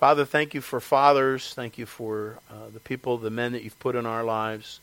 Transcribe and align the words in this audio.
Father, 0.00 0.24
thank 0.24 0.54
you 0.54 0.62
for 0.62 0.80
fathers. 0.80 1.52
Thank 1.52 1.76
you 1.76 1.84
for 1.84 2.38
uh, 2.50 2.70
the 2.72 2.80
people, 2.80 3.18
the 3.18 3.28
men 3.28 3.52
that 3.52 3.64
you've 3.64 3.78
put 3.78 3.96
in 3.96 4.06
our 4.06 4.24
lives 4.24 4.80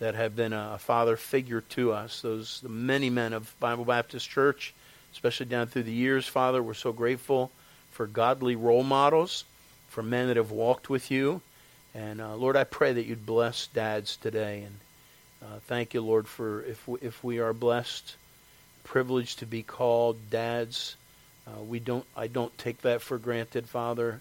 that 0.00 0.16
have 0.16 0.34
been 0.34 0.52
a 0.52 0.78
father 0.80 1.16
figure 1.16 1.60
to 1.60 1.92
us. 1.92 2.22
Those 2.22 2.58
the 2.60 2.68
many 2.68 3.08
men 3.08 3.34
of 3.34 3.54
Bible 3.60 3.84
Baptist 3.84 4.28
Church, 4.28 4.74
especially 5.12 5.46
down 5.46 5.68
through 5.68 5.84
the 5.84 5.92
years, 5.92 6.26
Father, 6.26 6.60
we're 6.60 6.74
so 6.74 6.90
grateful 6.90 7.52
for 7.92 8.08
godly 8.08 8.56
role 8.56 8.82
models, 8.82 9.44
for 9.86 10.02
men 10.02 10.26
that 10.26 10.36
have 10.36 10.50
walked 10.50 10.90
with 10.90 11.08
you. 11.12 11.40
And 11.94 12.20
uh, 12.20 12.34
Lord, 12.34 12.56
I 12.56 12.64
pray 12.64 12.94
that 12.94 13.06
you'd 13.06 13.24
bless 13.24 13.68
dads 13.68 14.16
today. 14.16 14.64
And 14.64 14.74
uh, 15.40 15.58
thank 15.68 15.94
you, 15.94 16.00
Lord, 16.00 16.26
for 16.26 16.64
if 16.64 16.88
we, 16.88 16.98
if 17.00 17.22
we 17.22 17.38
are 17.38 17.52
blessed, 17.52 18.16
privileged 18.82 19.38
to 19.38 19.46
be 19.46 19.62
called 19.62 20.16
dads. 20.30 20.96
Uh, 21.46 21.62
we 21.62 21.78
don't. 21.78 22.04
I 22.16 22.26
don't 22.26 22.56
take 22.58 22.82
that 22.82 23.02
for 23.02 23.18
granted, 23.18 23.68
Father. 23.68 24.20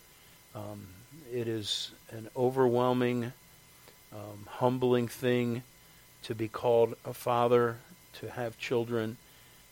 Um, 0.55 0.87
it 1.33 1.47
is 1.47 1.91
an 2.11 2.29
overwhelming, 2.35 3.31
um, 4.13 4.47
humbling 4.47 5.07
thing 5.07 5.63
to 6.23 6.35
be 6.35 6.47
called 6.47 6.95
a 7.05 7.13
father, 7.13 7.77
to 8.19 8.29
have 8.29 8.57
children. 8.57 9.17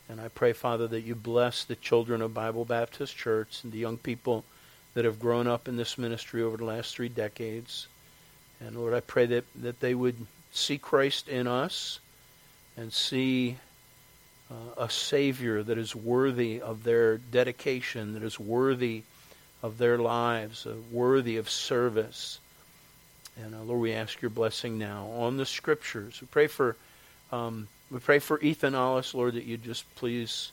And 0.08 0.20
I 0.20 0.30
pray, 0.30 0.53
Father, 0.53 0.88
that 0.88 1.02
you 1.02 1.16
bless 1.16 1.66
the 1.66 1.76
children 1.76 2.22
of 2.22 2.34
Bible 2.34 2.66
Baptist 2.66 3.16
Church 3.16 3.63
and 3.63 3.72
the 3.72 3.77
young 3.77 3.98
people 3.98 4.44
that 4.94 5.05
have 5.05 5.20
grown 5.20 5.48
up 5.48 5.67
in 5.67 5.77
this 5.77 5.98
ministry 5.98 6.41
over 6.41 6.58
the 6.58 6.66
last 6.66 6.95
three 6.95 7.09
decades. 7.09 7.88
And 8.59 8.75
Lord, 8.75 8.94
I 8.94 9.02
pray 9.02 9.25
that, 9.27 9.45
that 9.61 9.80
they 9.80 9.94
would 9.94 10.16
see 10.52 10.77
Christ 10.77 11.27
in 11.27 11.48
us 11.48 12.00
and 12.75 12.91
see 12.91 13.58
uh, 14.50 14.84
a 14.84 14.89
Savior 14.89 15.61
that 15.61 15.77
is 15.77 15.95
worthy 15.95 16.59
of 16.59 16.84
their 16.84 17.17
dedication, 17.17 18.14
that 18.14 18.23
is 18.23 18.39
worthy 18.39 19.03
of 19.62 19.77
their 19.77 19.98
lives, 19.98 20.66
uh, 20.66 20.73
worthy 20.91 21.38
of 21.38 21.49
service. 21.49 22.40
And 23.41 23.54
uh, 23.55 23.62
Lord, 23.63 23.81
we 23.81 23.94
ask 23.94 24.22
your 24.22 24.30
blessing 24.31 24.78
now 24.78 25.08
on 25.08 25.38
the 25.38 25.45
Scriptures. 25.45 26.20
We 26.22 26.28
pray 26.28 26.47
for 26.47 26.75
um, 27.31 27.67
we 27.92 28.00
pray 28.00 28.20
for 28.20 28.39
Ethan 28.39 28.75
Ollis, 28.75 29.14
Lord, 29.14 29.36
that 29.36 29.45
you 29.45 29.58
just 29.58 29.83
please 29.95 30.52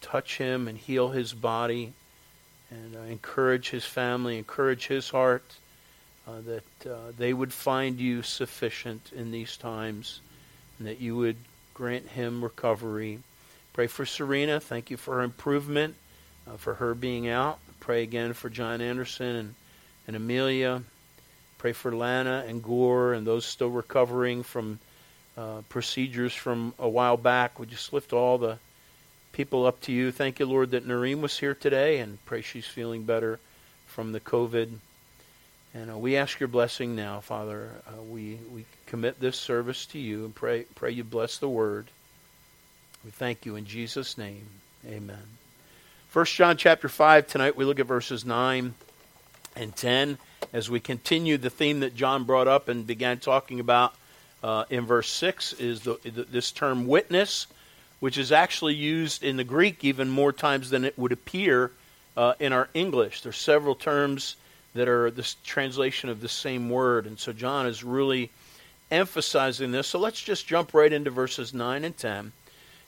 touch 0.00 0.38
him 0.38 0.68
and 0.68 0.78
heal 0.78 1.08
his 1.08 1.32
body, 1.32 1.92
and 2.70 2.96
uh, 2.96 3.00
encourage 3.00 3.70
his 3.70 3.84
family, 3.84 4.38
encourage 4.38 4.86
his 4.86 5.10
heart, 5.10 5.44
uh, 6.26 6.40
that 6.46 6.90
uh, 6.90 7.12
they 7.16 7.32
would 7.32 7.52
find 7.52 7.98
you 7.98 8.22
sufficient 8.22 9.10
in 9.14 9.30
these 9.30 9.56
times, 9.56 10.20
and 10.78 10.86
that 10.86 11.00
you 11.00 11.16
would 11.16 11.36
grant 11.74 12.08
him 12.08 12.42
recovery. 12.42 13.20
Pray 13.72 13.86
for 13.86 14.04
Serena. 14.04 14.60
Thank 14.60 14.90
you 14.90 14.96
for 14.96 15.16
her 15.16 15.22
improvement, 15.22 15.94
uh, 16.46 16.56
for 16.56 16.74
her 16.74 16.94
being 16.94 17.28
out. 17.28 17.58
Pray 17.80 18.02
again 18.02 18.32
for 18.32 18.48
John 18.48 18.80
Anderson 18.80 19.36
and, 19.36 19.54
and 20.06 20.16
Amelia. 20.16 20.82
Pray 21.58 21.72
for 21.72 21.94
Lana 21.94 22.44
and 22.46 22.62
Gore 22.62 23.14
and 23.14 23.26
those 23.26 23.44
still 23.44 23.70
recovering 23.70 24.42
from 24.42 24.78
uh, 25.36 25.62
procedures 25.68 26.34
from 26.34 26.74
a 26.78 26.88
while 26.88 27.16
back. 27.16 27.58
We 27.58 27.66
just 27.66 27.92
lift 27.92 28.12
all 28.12 28.38
the 28.38 28.58
people 29.32 29.66
up 29.66 29.80
to 29.82 29.92
you. 29.92 30.10
Thank 30.10 30.40
you, 30.40 30.46
Lord, 30.46 30.72
that 30.72 30.86
Noreen 30.86 31.20
was 31.20 31.38
here 31.38 31.54
today, 31.54 31.98
and 32.00 32.24
pray 32.26 32.42
she's 32.42 32.66
feeling 32.66 33.04
better 33.04 33.38
from 33.86 34.12
the 34.12 34.20
COVID. 34.20 34.70
And 35.74 35.90
uh, 35.90 35.98
we 35.98 36.16
ask 36.16 36.40
your 36.40 36.48
blessing 36.48 36.96
now, 36.96 37.20
Father. 37.20 37.70
Uh, 37.86 38.02
we 38.02 38.38
we 38.52 38.64
commit 38.86 39.20
this 39.20 39.36
service 39.36 39.86
to 39.86 39.98
you 39.98 40.24
and 40.24 40.34
pray 40.34 40.64
pray 40.74 40.90
you 40.90 41.04
bless 41.04 41.38
the 41.38 41.48
word. 41.48 41.86
We 43.04 43.10
thank 43.10 43.46
you 43.46 43.56
in 43.56 43.64
Jesus' 43.64 44.18
name. 44.18 44.46
Amen. 44.86 45.47
First 46.08 46.34
John 46.36 46.56
chapter 46.56 46.88
5, 46.88 47.26
tonight 47.26 47.54
we 47.54 47.66
look 47.66 47.78
at 47.78 47.86
verses 47.86 48.24
9 48.24 48.72
and 49.54 49.76
10 49.76 50.16
as 50.54 50.70
we 50.70 50.80
continue 50.80 51.36
the 51.36 51.50
theme 51.50 51.80
that 51.80 51.94
John 51.94 52.24
brought 52.24 52.48
up 52.48 52.68
and 52.68 52.86
began 52.86 53.18
talking 53.18 53.60
about 53.60 53.94
uh, 54.42 54.64
in 54.70 54.86
verse 54.86 55.10
6 55.10 55.52
is 55.54 55.82
the, 55.82 55.98
this 56.30 56.50
term 56.50 56.86
witness, 56.86 57.46
which 58.00 58.16
is 58.16 58.32
actually 58.32 58.74
used 58.74 59.22
in 59.22 59.36
the 59.36 59.44
Greek 59.44 59.84
even 59.84 60.08
more 60.08 60.32
times 60.32 60.70
than 60.70 60.86
it 60.86 60.98
would 60.98 61.12
appear 61.12 61.72
uh, 62.16 62.32
in 62.40 62.54
our 62.54 62.70
English. 62.72 63.20
There's 63.20 63.36
several 63.36 63.74
terms 63.74 64.36
that 64.72 64.88
are 64.88 65.10
this 65.10 65.36
translation 65.44 66.08
of 66.08 66.22
the 66.22 66.28
same 66.30 66.70
word, 66.70 67.04
and 67.04 67.18
so 67.18 67.34
John 67.34 67.66
is 67.66 67.84
really 67.84 68.30
emphasizing 68.90 69.72
this. 69.72 69.88
So 69.88 69.98
let's 69.98 70.22
just 70.22 70.46
jump 70.46 70.72
right 70.72 70.90
into 70.90 71.10
verses 71.10 71.52
9 71.52 71.84
and 71.84 71.94
10. 71.94 72.32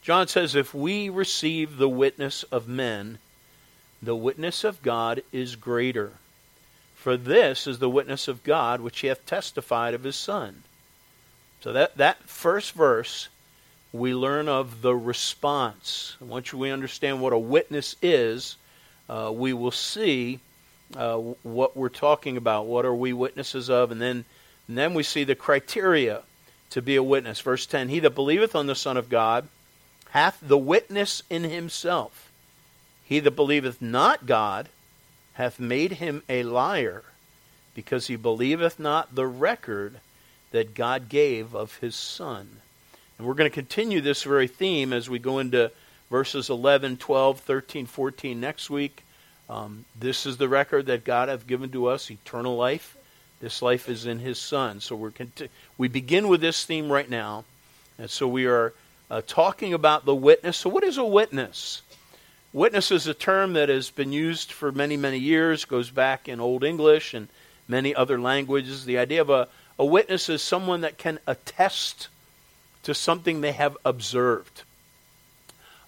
John 0.02 0.28
says, 0.28 0.54
If 0.54 0.74
we 0.74 1.08
receive 1.08 1.76
the 1.76 1.88
witness 1.88 2.42
of 2.44 2.68
men, 2.68 3.18
the 4.02 4.16
witness 4.16 4.64
of 4.64 4.82
God 4.82 5.22
is 5.32 5.56
greater. 5.56 6.12
For 6.94 7.16
this 7.16 7.66
is 7.66 7.78
the 7.78 7.90
witness 7.90 8.28
of 8.28 8.44
God 8.44 8.80
which 8.80 9.00
he 9.00 9.06
hath 9.06 9.24
testified 9.26 9.94
of 9.94 10.04
his 10.04 10.16
Son. 10.16 10.62
So 11.60 11.72
that, 11.72 11.96
that 11.96 12.22
first 12.28 12.72
verse, 12.72 13.28
we 13.92 14.14
learn 14.14 14.48
of 14.48 14.82
the 14.82 14.94
response. 14.94 16.16
Once 16.20 16.54
we 16.54 16.70
understand 16.70 17.20
what 17.20 17.32
a 17.32 17.38
witness 17.38 17.96
is, 18.00 18.56
uh, 19.08 19.30
we 19.34 19.52
will 19.52 19.70
see 19.70 20.40
uh, 20.96 21.16
what 21.16 21.76
we're 21.76 21.88
talking 21.88 22.36
about. 22.36 22.66
What 22.66 22.84
are 22.84 22.94
we 22.94 23.12
witnesses 23.12 23.68
of? 23.68 23.90
And 23.90 24.00
then, 24.00 24.24
and 24.68 24.78
then 24.78 24.94
we 24.94 25.02
see 25.02 25.24
the 25.24 25.34
criteria 25.34 26.22
to 26.70 26.80
be 26.80 26.96
a 26.96 27.02
witness. 27.02 27.40
Verse 27.40 27.66
10 27.66 27.88
He 27.88 28.00
that 28.00 28.14
believeth 28.14 28.54
on 28.54 28.66
the 28.66 28.74
Son 28.74 28.96
of 28.96 29.08
God, 29.08 29.48
hath 30.10 30.38
the 30.40 30.58
witness 30.58 31.22
in 31.30 31.44
himself. 31.44 32.30
He 33.04 33.20
that 33.20 33.32
believeth 33.32 33.80
not 33.80 34.26
God 34.26 34.68
hath 35.34 35.58
made 35.58 35.92
him 35.92 36.22
a 36.28 36.42
liar, 36.42 37.02
because 37.74 38.08
he 38.08 38.16
believeth 38.16 38.78
not 38.78 39.14
the 39.14 39.26
record 39.26 40.00
that 40.50 40.74
God 40.74 41.08
gave 41.08 41.54
of 41.54 41.76
his 41.78 41.94
Son. 41.94 42.48
And 43.18 43.26
we're 43.26 43.34
going 43.34 43.50
to 43.50 43.54
continue 43.54 44.00
this 44.00 44.22
very 44.22 44.48
theme 44.48 44.92
as 44.92 45.08
we 45.08 45.18
go 45.18 45.38
into 45.38 45.70
verses 46.10 46.50
11, 46.50 46.96
12, 46.96 47.40
13, 47.40 47.86
14 47.86 48.40
next 48.40 48.70
week. 48.70 49.04
Um, 49.48 49.84
this 49.98 50.26
is 50.26 50.36
the 50.36 50.48
record 50.48 50.86
that 50.86 51.04
God 51.04 51.28
hath 51.28 51.46
given 51.46 51.70
to 51.70 51.86
us, 51.86 52.10
eternal 52.10 52.56
life. 52.56 52.96
This 53.40 53.62
life 53.62 53.88
is 53.88 54.06
in 54.06 54.18
his 54.18 54.38
Son. 54.38 54.80
So 54.80 54.96
we're 54.96 55.10
conti- 55.10 55.48
we 55.78 55.88
begin 55.88 56.28
with 56.28 56.40
this 56.40 56.64
theme 56.64 56.90
right 56.90 57.08
now. 57.08 57.44
And 57.98 58.10
so 58.10 58.28
we 58.28 58.46
are 58.46 58.72
uh, 59.10 59.22
talking 59.26 59.74
about 59.74 60.04
the 60.04 60.14
witness. 60.14 60.58
So, 60.58 60.70
what 60.70 60.84
is 60.84 60.98
a 60.98 61.04
witness? 61.04 61.82
Witness 62.52 62.90
is 62.90 63.06
a 63.06 63.14
term 63.14 63.52
that 63.52 63.68
has 63.68 63.90
been 63.90 64.12
used 64.12 64.52
for 64.52 64.72
many, 64.72 64.96
many 64.96 65.18
years, 65.18 65.64
goes 65.64 65.90
back 65.90 66.28
in 66.28 66.40
Old 66.40 66.64
English 66.64 67.14
and 67.14 67.28
many 67.68 67.94
other 67.94 68.20
languages. 68.20 68.84
The 68.84 68.98
idea 68.98 69.20
of 69.20 69.30
a, 69.30 69.48
a 69.78 69.84
witness 69.84 70.28
is 70.28 70.42
someone 70.42 70.80
that 70.80 70.98
can 70.98 71.20
attest 71.26 72.08
to 72.82 72.94
something 72.94 73.40
they 73.40 73.52
have 73.52 73.76
observed. 73.84 74.62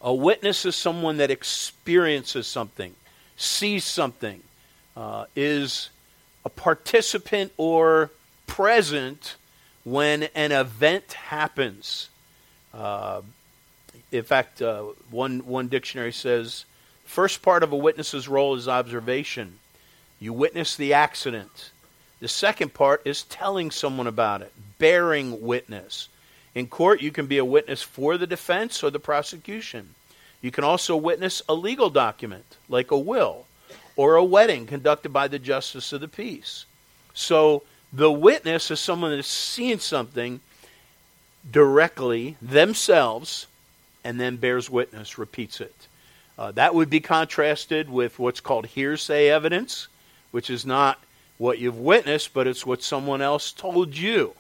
A 0.01 0.15
witness 0.15 0.65
is 0.65 0.77
someone 0.77 1.17
that 1.17 1.31
experiences 1.31 2.47
something, 2.47 2.95
sees 3.37 3.85
something, 3.85 4.43
uh, 4.97 5.27
is 5.35 5.91
a 6.45 6.49
participant 6.49 7.53
or 7.57 8.11
present 8.47 9.37
when 9.85 10.25
an 10.35 10.53
event 10.53 11.13
happens. 11.13 12.09
Uh, 12.73 13.23
in 14.11 14.23
fact, 14.23 14.63
uh, 14.63 14.85
one 15.11 15.41
one 15.47 15.69
dictionary 15.69 16.13
says 16.13 16.65
first 17.05 17.43
part 17.43 17.63
of 17.63 17.73
a 17.73 17.77
witness's 17.77 18.29
role 18.29 18.55
is 18.55 18.69
observation. 18.69 19.59
You 20.21 20.33
witness 20.33 20.77
the 20.77 20.95
accident. 20.95 21.71
The 22.21 22.29
second 22.29 22.73
part 22.73 23.03
is 23.05 23.25
telling 23.25 23.71
someone 23.71 24.07
about 24.07 24.43
it, 24.43 24.53
bearing 24.79 25.43
witness. 25.43 26.09
In 26.55 26.69
court, 26.69 27.03
you 27.03 27.11
can 27.11 27.27
be 27.27 27.39
a 27.39 27.45
witness 27.45 27.83
for 27.83 28.17
the 28.17 28.27
defense 28.27 28.83
or 28.85 28.91
the 28.91 29.01
prosecution. 29.01 29.95
You 30.41 30.51
can 30.51 30.65
also 30.65 30.97
witness 30.97 31.43
a 31.49 31.55
legal 31.55 31.91
document, 31.91 32.57
like 32.69 32.91
a 32.91 32.99
will, 32.99 33.47
or 33.97 34.15
a 34.17 34.25
wedding 34.25 34.67
conducted 34.67 35.13
by 35.13 35.29
the 35.29 35.39
justice 35.39 35.93
of 35.93 36.01
the 36.01 36.09
peace. 36.09 36.67
So 37.15 37.63
the 37.93 38.13
witness 38.13 38.71
is 38.71 38.81
someone 38.81 39.11
that's 39.15 39.29
seen 39.29 39.79
something 39.79 40.41
directly 41.51 42.37
themselves 42.41 43.47
and 44.05 44.21
then 44.21 44.37
bears 44.37 44.71
witness, 44.71 45.19
repeats 45.19 45.61
it. 45.61 45.75
Uh, 46.39 46.51
that 46.53 46.75
would 46.75 46.91
be 46.91 47.01
contrasted 47.01 47.91
with 47.91 48.19
what's 48.19 48.41
called 48.41 48.67
hearsay 48.67 49.29
evidence, 49.29 49.89
which 50.31 50.51
is 50.51 50.65
not 50.65 50.99
what 51.39 51.59
you've 51.59 51.79
witnessed, 51.79 52.33
but 52.33 52.47
it's 52.47 52.65
what 52.67 52.83
someone 52.83 53.21
else 53.21 53.53
told 53.53 53.97
you. 53.97 54.35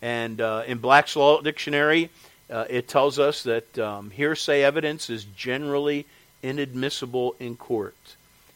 And 0.00 0.40
uh, 0.40 0.64
in 0.66 0.78
Black's 0.78 1.16
Law 1.16 1.40
Dictionary, 1.40 2.10
uh, 2.50 2.64
it 2.68 2.88
tells 2.88 3.18
us 3.18 3.42
that 3.44 3.78
um, 3.78 4.10
hearsay 4.10 4.62
evidence 4.62 5.10
is 5.10 5.24
generally 5.24 6.06
inadmissible 6.42 7.34
in 7.38 7.56
court. 7.56 7.96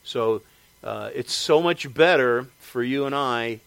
So 0.04 0.42
uh, 0.82 1.10
it's 1.14 1.32
so 1.32 1.62
much 1.62 1.92
better 1.92 2.46
for 2.60 2.82
you 2.82 3.06
and 3.06 3.14
I 3.14 3.60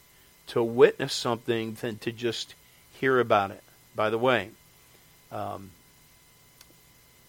to 0.47 0.63
witness 0.63 1.13
something 1.13 1.75
than 1.81 1.97
to 1.99 2.11
just 2.11 2.55
hear 2.99 3.19
about 3.19 3.51
it 3.51 3.63
by 3.99 4.09
the 4.09 4.17
way. 4.17 4.49
Um, 5.29 5.71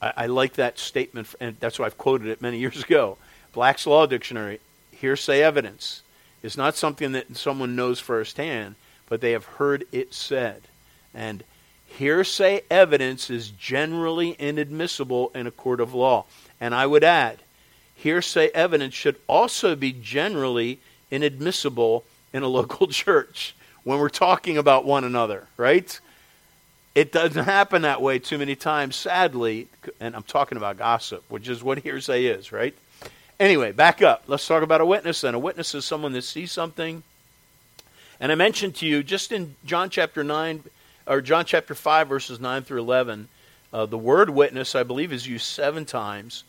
I, 0.00 0.12
I, 0.18 0.26
like 0.26 0.52
that 0.52 0.78
statement, 0.78 1.34
and 1.40 1.56
that's 1.58 1.80
why 1.80 1.86
I've 1.86 1.98
quoted 1.98 2.28
it 2.28 2.40
many 2.40 2.58
years 2.64 2.84
ago. 2.84 3.18
Black's 3.52 3.88
Law 3.88 4.06
Dictionary 4.06 4.60
hearsay 4.92 5.42
evidence 5.42 6.02
is 6.44 6.56
not 6.56 6.76
something 6.76 7.10
that 7.10 7.36
someone 7.36 7.74
knows 7.74 7.98
firsthand, 7.98 8.76
but 9.08 9.20
they 9.20 9.32
have 9.32 9.46
heard 9.46 9.84
it 9.90 10.14
said. 10.14 10.62
And 11.12 11.42
hearsay 11.86 12.62
evidence 12.70 13.30
is 13.30 13.50
generally 13.50 14.36
inadmissible 14.38 15.32
in 15.34 15.48
a 15.48 15.50
court 15.50 15.80
of 15.80 15.92
law. 15.92 16.26
And 16.60 16.72
I 16.72 16.86
would 16.86 17.02
add, 17.02 17.40
hearsay 17.96 18.50
evidence 18.54 18.94
should 18.94 19.16
also 19.26 19.74
be 19.74 19.90
generally 19.90 20.78
inadmissible 21.10 22.04
in 22.32 22.44
a 22.44 22.48
local 22.60 22.86
church 22.86 23.56
when 23.82 23.98
we're 23.98 24.08
talking 24.08 24.56
about 24.56 24.84
one 24.84 25.02
another, 25.02 25.48
right? 25.56 25.98
It 26.94 27.12
doesn't 27.12 27.44
happen 27.44 27.82
that 27.82 28.02
way 28.02 28.18
too 28.18 28.38
many 28.38 28.56
times, 28.56 28.96
sadly, 28.96 29.68
and 30.00 30.16
I'm 30.16 30.24
talking 30.24 30.58
about 30.58 30.76
gossip, 30.76 31.22
which 31.28 31.48
is 31.48 31.62
what 31.62 31.78
hearsay 31.78 32.24
is, 32.24 32.50
right? 32.50 32.76
Anyway, 33.38 33.72
back 33.72 34.02
up. 34.02 34.24
Let's 34.26 34.46
talk 34.46 34.62
about 34.62 34.80
a 34.80 34.86
witness 34.86 35.20
then. 35.20 35.34
A 35.34 35.38
witness 35.38 35.74
is 35.74 35.84
someone 35.84 36.12
that 36.12 36.24
sees 36.24 36.50
something. 36.50 37.02
And 38.18 38.32
I 38.32 38.34
mentioned 38.34 38.74
to 38.76 38.86
you 38.86 39.02
just 39.02 39.30
in 39.30 39.54
John 39.64 39.88
chapter 39.88 40.24
9, 40.24 40.64
or 41.06 41.20
John 41.20 41.44
chapter 41.44 41.74
5, 41.74 42.08
verses 42.08 42.40
9 42.40 42.64
through 42.64 42.80
11, 42.80 43.28
uh, 43.72 43.86
the 43.86 43.96
word 43.96 44.28
witness, 44.28 44.74
I 44.74 44.82
believe, 44.82 45.12
is 45.12 45.26
used 45.26 45.46
seven 45.46 45.84
times, 45.84 46.42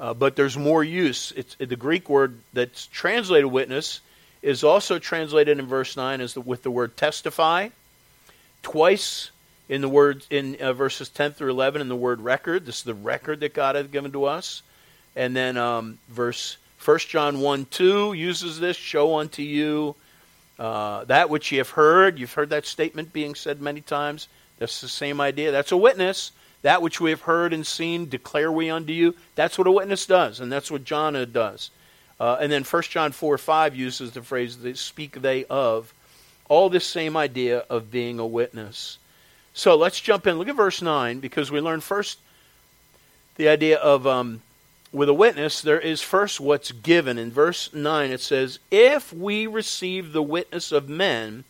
uh, 0.00 0.14
but 0.14 0.34
there's 0.34 0.58
more 0.58 0.82
use. 0.82 1.32
It's, 1.36 1.54
the 1.54 1.76
Greek 1.76 2.10
word 2.10 2.40
that's 2.52 2.86
translated 2.88 3.50
witness 3.50 4.00
is 4.42 4.64
also 4.64 4.98
translated 4.98 5.58
in 5.58 5.66
verse 5.66 5.96
9 5.96 6.20
as 6.20 6.34
the, 6.34 6.40
with 6.40 6.64
the 6.64 6.70
word 6.70 6.96
testify. 6.96 7.68
Twice 8.62 9.30
in 9.68 9.80
the 9.80 9.88
word 9.88 10.24
in 10.30 10.56
uh, 10.60 10.72
verses 10.72 11.08
10 11.08 11.32
through 11.32 11.50
11 11.50 11.80
in 11.80 11.88
the 11.88 11.96
word 11.96 12.20
record. 12.20 12.66
This 12.66 12.78
is 12.78 12.84
the 12.84 12.94
record 12.94 13.40
that 13.40 13.54
God 13.54 13.74
has 13.74 13.88
given 13.88 14.12
to 14.12 14.24
us. 14.24 14.62
And 15.14 15.34
then 15.34 15.56
um, 15.56 15.98
verse 16.08 16.56
1 16.84 16.98
John 16.98 17.40
1 17.40 17.66
2 17.66 18.12
uses 18.12 18.60
this 18.60 18.76
show 18.76 19.18
unto 19.18 19.42
you 19.42 19.96
uh, 20.58 21.04
that 21.04 21.28
which 21.30 21.52
ye 21.52 21.58
have 21.58 21.70
heard. 21.70 22.18
You've 22.18 22.32
heard 22.32 22.50
that 22.50 22.66
statement 22.66 23.12
being 23.12 23.34
said 23.34 23.60
many 23.60 23.80
times. 23.80 24.28
That's 24.58 24.80
the 24.80 24.88
same 24.88 25.20
idea. 25.20 25.52
That's 25.52 25.72
a 25.72 25.76
witness. 25.76 26.32
That 26.62 26.82
which 26.82 27.00
we 27.00 27.10
have 27.10 27.20
heard 27.20 27.52
and 27.52 27.66
seen, 27.66 28.08
declare 28.08 28.50
we 28.50 28.70
unto 28.70 28.92
you. 28.92 29.14
That's 29.34 29.58
what 29.58 29.66
a 29.66 29.72
witness 29.72 30.06
does, 30.06 30.40
and 30.40 30.50
that's 30.50 30.70
what 30.70 30.84
John 30.84 31.12
does. 31.30 31.70
Uh, 32.18 32.38
and 32.40 32.50
then 32.50 32.64
1 32.64 32.82
John 32.84 33.12
4 33.12 33.36
5 33.36 33.76
uses 33.76 34.12
the 34.12 34.22
phrase, 34.22 34.58
speak 34.74 35.20
they 35.20 35.44
of. 35.44 35.92
All 36.48 36.70
this 36.70 36.86
same 36.86 37.16
idea 37.16 37.58
of 37.68 37.90
being 37.90 38.18
a 38.18 38.26
witness. 38.26 38.98
So 39.56 39.74
let's 39.74 39.98
jump 39.98 40.26
in. 40.26 40.36
Look 40.36 40.48
at 40.48 40.54
verse 40.54 40.82
9, 40.82 41.18
because 41.18 41.50
we 41.50 41.62
learned 41.62 41.82
first 41.82 42.18
the 43.36 43.48
idea 43.48 43.78
of 43.78 44.06
um, 44.06 44.42
with 44.92 45.08
a 45.08 45.14
witness, 45.14 45.62
there 45.62 45.80
is 45.80 46.02
first 46.02 46.38
what's 46.40 46.72
given. 46.72 47.16
In 47.16 47.32
verse 47.32 47.72
9, 47.72 48.10
it 48.10 48.20
says, 48.20 48.58
If 48.70 49.14
we 49.14 49.46
receive 49.46 50.12
the 50.12 50.22
witness 50.22 50.72
of 50.72 50.90
men, 50.90 51.44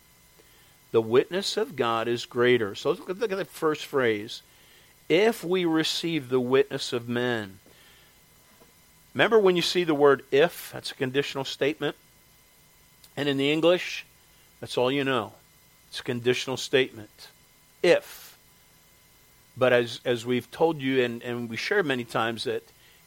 the 0.91 1.01
witness 1.01 1.57
of 1.57 1.75
God 1.75 2.07
is 2.07 2.25
greater. 2.25 2.75
So 2.75 2.91
look 2.91 3.09
at 3.09 3.29
the 3.29 3.43
first 3.43 3.85
phrase. 3.85 4.41
If 5.09 5.43
we 5.43 5.65
receive 5.65 6.29
the 6.29 6.39
witness 6.39 6.93
of 6.93 7.09
men. 7.09 7.59
Remember 9.13 9.37
when 9.37 9.57
you 9.57 9.61
see 9.61 9.83
the 9.83 9.93
word 9.93 10.23
if? 10.31 10.71
That's 10.71 10.91
a 10.91 10.95
conditional 10.95 11.43
statement. 11.43 11.97
And 13.17 13.27
in 13.27 13.35
the 13.35 13.51
English, 13.51 14.05
that's 14.61 14.77
all 14.77 14.89
you 14.89 15.03
know. 15.03 15.33
It's 15.89 15.99
a 15.99 16.03
conditional 16.03 16.55
statement. 16.55 17.27
If. 17.83 18.37
But 19.57 19.73
as, 19.73 19.99
as 20.05 20.25
we've 20.25 20.49
told 20.51 20.81
you 20.81 21.03
and, 21.03 21.21
and 21.23 21.49
we 21.49 21.57
shared 21.57 21.85
many 21.85 22.03
times 22.03 22.43
that 22.43 22.63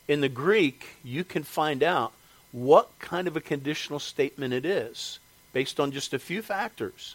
in 0.09 0.21
the 0.21 0.29
Greek, 0.29 0.97
you 1.05 1.23
can 1.23 1.45
find 1.45 1.83
out 1.83 2.13
what 2.53 2.91
kind 2.99 3.29
of 3.29 3.37
a 3.37 3.41
conditional 3.41 4.01
statement 4.01 4.53
it 4.53 4.65
is 4.65 5.21
based 5.53 5.79
on 5.79 5.93
just 5.93 6.13
a 6.13 6.19
few 6.19 6.43
factors. 6.43 7.15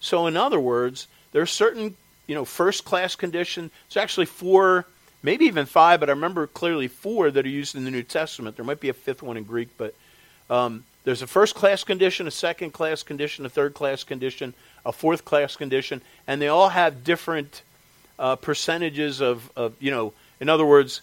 So, 0.00 0.26
in 0.26 0.36
other 0.36 0.58
words, 0.58 1.06
there 1.32 1.42
are 1.42 1.46
certain, 1.46 1.94
you 2.26 2.34
know, 2.34 2.46
first 2.46 2.86
class 2.86 3.14
condition. 3.14 3.70
It's 3.86 3.98
actually 3.98 4.26
four, 4.26 4.86
maybe 5.22 5.44
even 5.44 5.66
five, 5.66 6.00
but 6.00 6.08
I 6.08 6.12
remember 6.12 6.46
clearly 6.46 6.88
four 6.88 7.30
that 7.30 7.44
are 7.44 7.48
used 7.48 7.74
in 7.74 7.84
the 7.84 7.90
New 7.90 8.02
Testament. 8.02 8.56
There 8.56 8.64
might 8.64 8.80
be 8.80 8.88
a 8.88 8.94
fifth 8.94 9.22
one 9.22 9.36
in 9.36 9.44
Greek, 9.44 9.68
but 9.76 9.94
um, 10.48 10.84
there's 11.04 11.22
a 11.22 11.26
first 11.26 11.54
class 11.54 11.84
condition, 11.84 12.26
a 12.26 12.30
second 12.30 12.72
class 12.72 13.02
condition, 13.02 13.46
a 13.46 13.48
third 13.48 13.74
class 13.74 14.04
condition, 14.04 14.54
a 14.84 14.92
fourth 14.92 15.24
class 15.24 15.56
condition, 15.56 16.02
and 16.26 16.40
they 16.40 16.48
all 16.48 16.68
have 16.68 17.04
different 17.04 17.62
uh, 18.18 18.36
percentages 18.36 19.20
of, 19.20 19.50
of, 19.56 19.74
you 19.80 19.90
know, 19.90 20.12
in 20.40 20.48
other 20.48 20.66
words, 20.66 21.00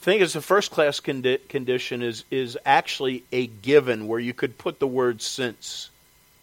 think 0.00 0.22
is, 0.22 0.32
the 0.32 0.40
first 0.40 0.70
class 0.70 1.00
condi- 1.00 1.46
condition 1.48 2.02
is 2.02 2.24
is 2.30 2.56
actually 2.64 3.24
a 3.32 3.46
given 3.46 4.06
where 4.06 4.20
you 4.20 4.32
could 4.32 4.56
put 4.56 4.78
the 4.78 4.86
word 4.86 5.20
since. 5.20 5.90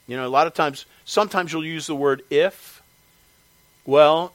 You 0.07 0.17
know, 0.17 0.27
a 0.27 0.29
lot 0.29 0.47
of 0.47 0.53
times, 0.53 0.85
sometimes 1.05 1.51
you'll 1.51 1.65
use 1.65 1.87
the 1.87 1.95
word 1.95 2.21
if. 2.29 2.83
Well, 3.85 4.33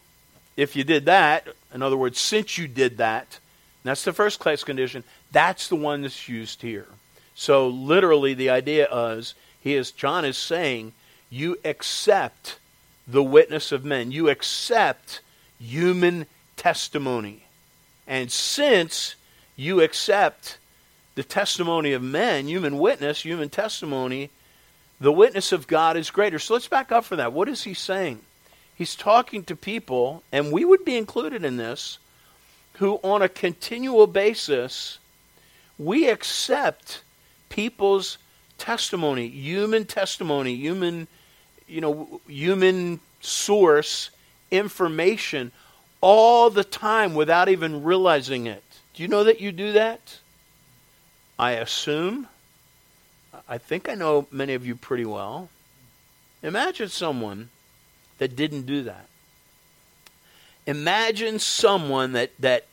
if 0.57 0.75
you 0.75 0.85
did 0.85 1.07
that, 1.07 1.47
in 1.73 1.83
other 1.83 1.97
words, 1.97 2.19
since 2.19 2.59
you 2.59 2.67
did 2.67 2.99
that, 2.99 3.39
that's 3.85 4.05
the 4.05 4.13
first 4.13 4.41
class 4.41 4.65
condition. 4.65 5.05
That's 5.33 5.69
the 5.69 5.77
one 5.77 6.03
that's 6.03 6.29
used 6.29 6.63
here. 6.63 6.87
So 7.41 7.69
literally, 7.69 8.35
the 8.35 8.51
idea 8.51 8.87
is 8.95 9.35
he 9.63 9.75
is 9.75 9.93
John 9.93 10.27
is 10.27 10.37
saying 10.37 10.93
you 11.31 11.57
accept 11.65 12.59
the 13.09 13.23
witness 13.23 13.73
of 13.73 13.83
men. 13.83 14.13
You 14.13 14.29
accept 14.29 15.23
human 15.59 16.27
testimony. 16.59 17.45
And 18.07 18.31
since 18.31 19.15
you 19.57 19.81
accept 19.81 20.59
the 21.15 21.23
testimony 21.23 21.95
of 21.95 22.03
men, 22.03 22.47
human 22.47 22.79
witness, 22.79 23.23
human 23.23 23.49
testimony, 23.49 24.29
the 25.01 25.11
witness 25.11 25.51
of 25.51 25.67
God 25.67 25.97
is 25.97 26.11
greater. 26.11 26.39
So 26.39 26.53
let's 26.53 26.69
back 26.69 26.93
up 26.93 27.07
for 27.07 27.17
that. 27.17 27.33
What 27.33 27.49
is 27.49 27.63
he 27.63 27.73
saying? 27.73 28.21
He's 28.75 28.95
talking 28.95 29.45
to 29.45 29.57
people, 29.57 30.23
and 30.31 30.53
we 30.53 30.67
would 30.67 30.85
be 30.85 30.99
included 30.99 31.43
in 31.47 31.57
this, 31.57 31.97
who 32.75 33.01
on 33.03 33.23
a 33.23 33.31
continual 33.31 34.07
basis, 34.07 34.99
we 35.79 36.07
accept 36.07 37.01
people's 37.51 38.17
testimony, 38.57 39.29
human 39.29 39.85
testimony, 39.85 40.55
human, 40.55 41.07
you 41.69 41.83
know, 41.83 42.21
human 42.27 43.01
source 43.21 44.11
information 44.51 45.53
all 46.01 46.49
the 46.49 46.65
time 46.65 47.15
without 47.15 47.49
even 47.51 47.83
realizing 47.85 48.47
it. 48.47 48.65
Do 48.95 49.03
you 49.03 49.09
know 49.09 49.25
that 49.25 49.41
you 49.41 49.53
do 49.53 49.73
that? 49.73 50.19
I 51.39 51.53
assume. 51.53 52.29
I 53.49 53.59
think 53.59 53.89
I 53.89 53.95
know 53.95 54.27
many 54.31 54.55
of 54.55 54.67
you 54.67 54.75
pretty 54.75 55.05
well. 55.05 55.49
Imagine 56.43 56.89
someone 56.89 57.51
that 58.19 58.37
didn't 58.37 58.63
do 58.63 58.83
that. 58.85 59.07
Imagine 60.67 61.39
someone 61.39 62.13
that, 62.13 62.31
that 62.39 62.67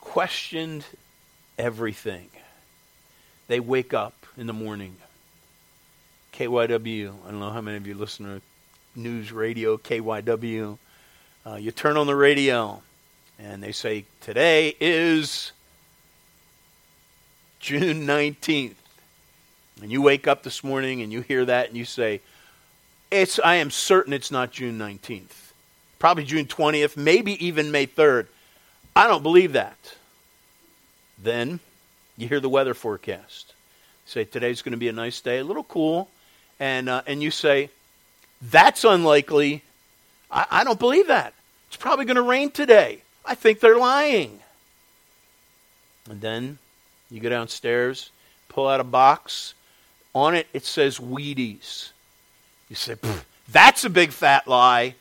questioned 0.00 0.84
everything. 1.58 2.28
They 3.48 3.60
wake 3.60 3.92
up 3.92 4.14
in 4.36 4.46
the 4.46 4.52
morning. 4.52 4.96
KYW. 6.32 7.14
I 7.26 7.30
don't 7.30 7.40
know 7.40 7.50
how 7.50 7.60
many 7.60 7.76
of 7.76 7.86
you 7.86 7.94
listen 7.94 8.26
to 8.26 8.40
news 8.98 9.32
radio, 9.32 9.76
KYW. 9.76 10.78
Uh, 11.46 11.54
you 11.56 11.70
turn 11.70 11.96
on 11.96 12.06
the 12.06 12.16
radio 12.16 12.82
and 13.38 13.62
they 13.62 13.72
say, 13.72 14.04
Today 14.20 14.74
is 14.80 15.52
June 17.60 18.06
19th. 18.06 18.74
And 19.82 19.90
you 19.90 20.02
wake 20.02 20.26
up 20.26 20.42
this 20.42 20.62
morning 20.64 21.02
and 21.02 21.12
you 21.12 21.20
hear 21.20 21.44
that 21.44 21.68
and 21.68 21.76
you 21.76 21.84
say, 21.84 22.20
it's, 23.10 23.38
I 23.38 23.56
am 23.56 23.70
certain 23.70 24.12
it's 24.12 24.30
not 24.30 24.50
June 24.50 24.78
19th. 24.78 25.52
Probably 25.98 26.24
June 26.24 26.46
20th, 26.46 26.96
maybe 26.96 27.44
even 27.44 27.70
May 27.70 27.86
3rd. 27.86 28.26
I 28.96 29.06
don't 29.06 29.22
believe 29.22 29.52
that. 29.52 29.94
Then 31.22 31.60
you 32.16 32.28
hear 32.28 32.40
the 32.40 32.48
weather 32.48 32.74
forecast. 32.74 33.54
Say 34.06 34.24
today's 34.24 34.62
going 34.62 34.72
to 34.72 34.78
be 34.78 34.88
a 34.88 34.92
nice 34.92 35.20
day, 35.20 35.38
a 35.38 35.44
little 35.44 35.64
cool, 35.64 36.08
and 36.60 36.88
uh, 36.88 37.02
and 37.06 37.22
you 37.22 37.30
say 37.30 37.70
that's 38.42 38.84
unlikely. 38.84 39.62
I, 40.30 40.46
I 40.50 40.64
don't 40.64 40.78
believe 40.78 41.06
that. 41.08 41.34
It's 41.68 41.76
probably 41.76 42.04
going 42.04 42.16
to 42.16 42.22
rain 42.22 42.50
today. 42.50 43.02
I 43.24 43.34
think 43.34 43.60
they're 43.60 43.78
lying. 43.78 44.40
And 46.10 46.20
then 46.20 46.58
you 47.10 47.20
go 47.20 47.30
downstairs, 47.30 48.10
pull 48.48 48.68
out 48.68 48.80
a 48.80 48.84
box. 48.84 49.54
On 50.14 50.34
it, 50.34 50.46
it 50.52 50.64
says 50.64 50.98
Wheaties. 50.98 51.90
You 52.68 52.76
say, 52.76 52.96
that's 53.48 53.84
a 53.84 53.90
big 53.90 54.12
fat 54.12 54.46
lie. 54.46 54.94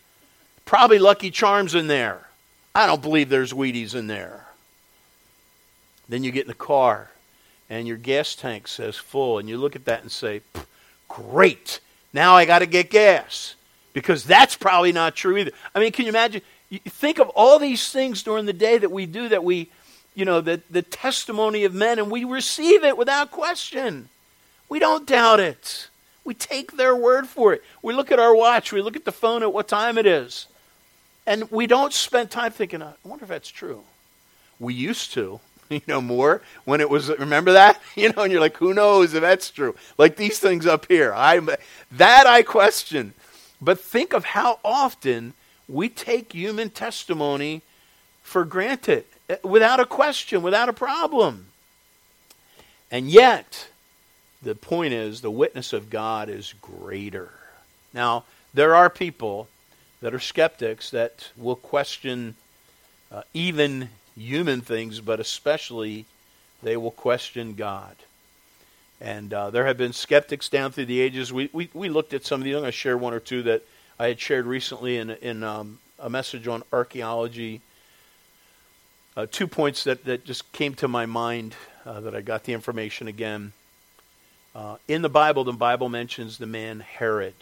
Probably 0.65 0.97
Lucky 0.97 1.29
Charms 1.29 1.75
in 1.75 1.87
there. 1.87 2.27
I 2.73 2.87
don't 2.87 3.01
believe 3.01 3.29
there's 3.29 3.53
Wheaties 3.53 3.93
in 3.93 4.07
there. 4.07 4.47
Then 6.09 6.23
you 6.23 6.31
get 6.31 6.43
in 6.43 6.49
the 6.49 6.53
car, 6.53 7.11
and 7.69 7.87
your 7.87 7.97
gas 7.97 8.35
tank 8.35 8.67
says 8.67 8.97
full, 8.97 9.39
and 9.39 9.47
you 9.47 9.57
look 9.57 9.75
at 9.75 9.85
that 9.85 10.01
and 10.01 10.11
say, 10.11 10.41
great. 11.07 11.79
Now 12.13 12.35
I 12.35 12.45
got 12.45 12.59
to 12.59 12.65
get 12.65 12.89
gas 12.89 13.55
because 13.93 14.23
that's 14.23 14.55
probably 14.55 14.91
not 14.91 15.15
true 15.15 15.37
either. 15.37 15.51
I 15.73 15.79
mean, 15.79 15.91
can 15.91 16.05
you 16.05 16.09
imagine? 16.09 16.41
Think 16.85 17.19
of 17.19 17.29
all 17.29 17.59
these 17.59 17.91
things 17.91 18.23
during 18.23 18.45
the 18.45 18.53
day 18.53 18.77
that 18.77 18.91
we 18.91 19.05
do 19.05 19.29
that 19.29 19.43
we 19.43 19.69
you 20.15 20.25
know, 20.25 20.41
the, 20.41 20.61
the 20.69 20.81
testimony 20.81 21.63
of 21.63 21.73
men 21.73 21.99
and 21.99 22.11
we 22.11 22.23
receive 22.23 22.83
it 22.83 22.97
without 22.97 23.31
question. 23.31 24.09
We 24.69 24.79
don't 24.79 25.07
doubt 25.07 25.39
it. 25.39 25.89
We 26.23 26.33
take 26.33 26.77
their 26.77 26.95
word 26.95 27.27
for 27.27 27.53
it. 27.53 27.63
We 27.81 27.93
look 27.93 28.11
at 28.11 28.19
our 28.19 28.35
watch, 28.35 28.71
we 28.71 28.81
look 28.81 28.95
at 28.95 29.05
the 29.05 29.11
phone 29.11 29.43
at 29.43 29.53
what 29.53 29.67
time 29.67 29.97
it 29.97 30.05
is. 30.05 30.47
And 31.25 31.49
we 31.51 31.67
don't 31.67 31.93
spend 31.93 32.31
time 32.31 32.51
thinking, 32.51 32.81
I 32.81 32.93
wonder 33.03 33.23
if 33.23 33.29
that's 33.29 33.49
true. 33.49 33.83
We 34.59 34.73
used 34.73 35.13
to, 35.13 35.39
you 35.77 35.81
know, 35.87 36.01
more 36.01 36.41
when 36.65 36.81
it 36.81 36.89
was, 36.89 37.09
remember 37.09 37.53
that? 37.53 37.81
You 37.95 38.11
know, 38.11 38.23
and 38.23 38.31
you're 38.31 38.41
like, 38.41 38.57
who 38.57 38.73
knows 38.73 39.13
if 39.13 39.21
that's 39.21 39.49
true? 39.49 39.75
Like 39.97 40.15
these 40.15 40.39
things 40.39 40.65
up 40.65 40.87
here. 40.87 41.13
I, 41.13 41.39
that 41.91 42.27
I 42.27 42.41
question. 42.41 43.13
But 43.61 43.79
think 43.79 44.13
of 44.13 44.25
how 44.25 44.59
often 44.63 45.33
we 45.67 45.89
take 45.89 46.33
human 46.33 46.69
testimony 46.69 47.61
for 48.23 48.45
granted 48.45 49.05
eh, 49.29 49.37
without 49.43 49.79
a 49.79 49.85
question, 49.85 50.41
without 50.41 50.69
a 50.69 50.73
problem. 50.73 51.47
And 52.91 53.09
yet, 53.09 53.69
the 54.41 54.55
point 54.55 54.93
is, 54.93 55.21
the 55.21 55.31
witness 55.31 55.71
of 55.71 55.89
God 55.89 56.29
is 56.29 56.53
greater. 56.61 57.29
Now, 57.93 58.25
there 58.53 58.75
are 58.75 58.89
people 58.89 59.47
that 60.01 60.13
are 60.13 60.19
skeptics 60.19 60.89
that 60.91 61.31
will 61.37 61.55
question 61.55 62.35
uh, 63.11 63.21
even 63.33 63.89
human 64.17 64.61
things, 64.61 64.99
but 64.99 65.19
especially 65.19 66.05
they 66.61 66.77
will 66.77 66.91
question 66.91 67.53
God. 67.55 67.95
And 69.01 69.33
uh, 69.33 69.49
there 69.49 69.65
have 69.65 69.77
been 69.77 69.93
skeptics 69.93 70.47
down 70.47 70.71
through 70.71 70.85
the 70.85 71.01
ages. 71.01 71.33
We, 71.33 71.49
we, 71.51 71.69
we 71.73 71.89
looked 71.89 72.13
at 72.13 72.25
some 72.25 72.39
of 72.39 72.45
these. 72.45 72.55
I'm 72.55 72.61
going 72.61 72.71
to 72.71 72.77
share 72.77 72.97
one 72.97 73.13
or 73.13 73.19
two 73.19 73.43
that 73.43 73.63
I 73.99 74.07
had 74.07 74.19
shared 74.19 74.45
recently 74.45 74.97
in, 74.97 75.09
in 75.09 75.43
um, 75.43 75.79
a 75.99 76.09
message 76.09 76.47
on 76.47 76.63
archaeology. 76.71 77.61
Uh, 79.17 79.27
two 79.29 79.47
points 79.47 79.83
that, 79.83 80.05
that 80.05 80.25
just 80.25 80.49
came 80.53 80.73
to 80.75 80.87
my 80.87 81.05
mind 81.05 81.55
uh, 81.85 81.99
that 81.99 82.15
I 82.15 82.21
got 82.21 82.45
the 82.45 82.53
information 82.53 83.07
again. 83.07 83.51
Uh, 84.55 84.77
in 84.87 85.01
the 85.01 85.09
Bible, 85.09 85.43
the 85.43 85.51
Bible 85.51 85.89
mentions 85.89 86.37
the 86.37 86.45
man 86.45 86.79
Herod 86.79 87.33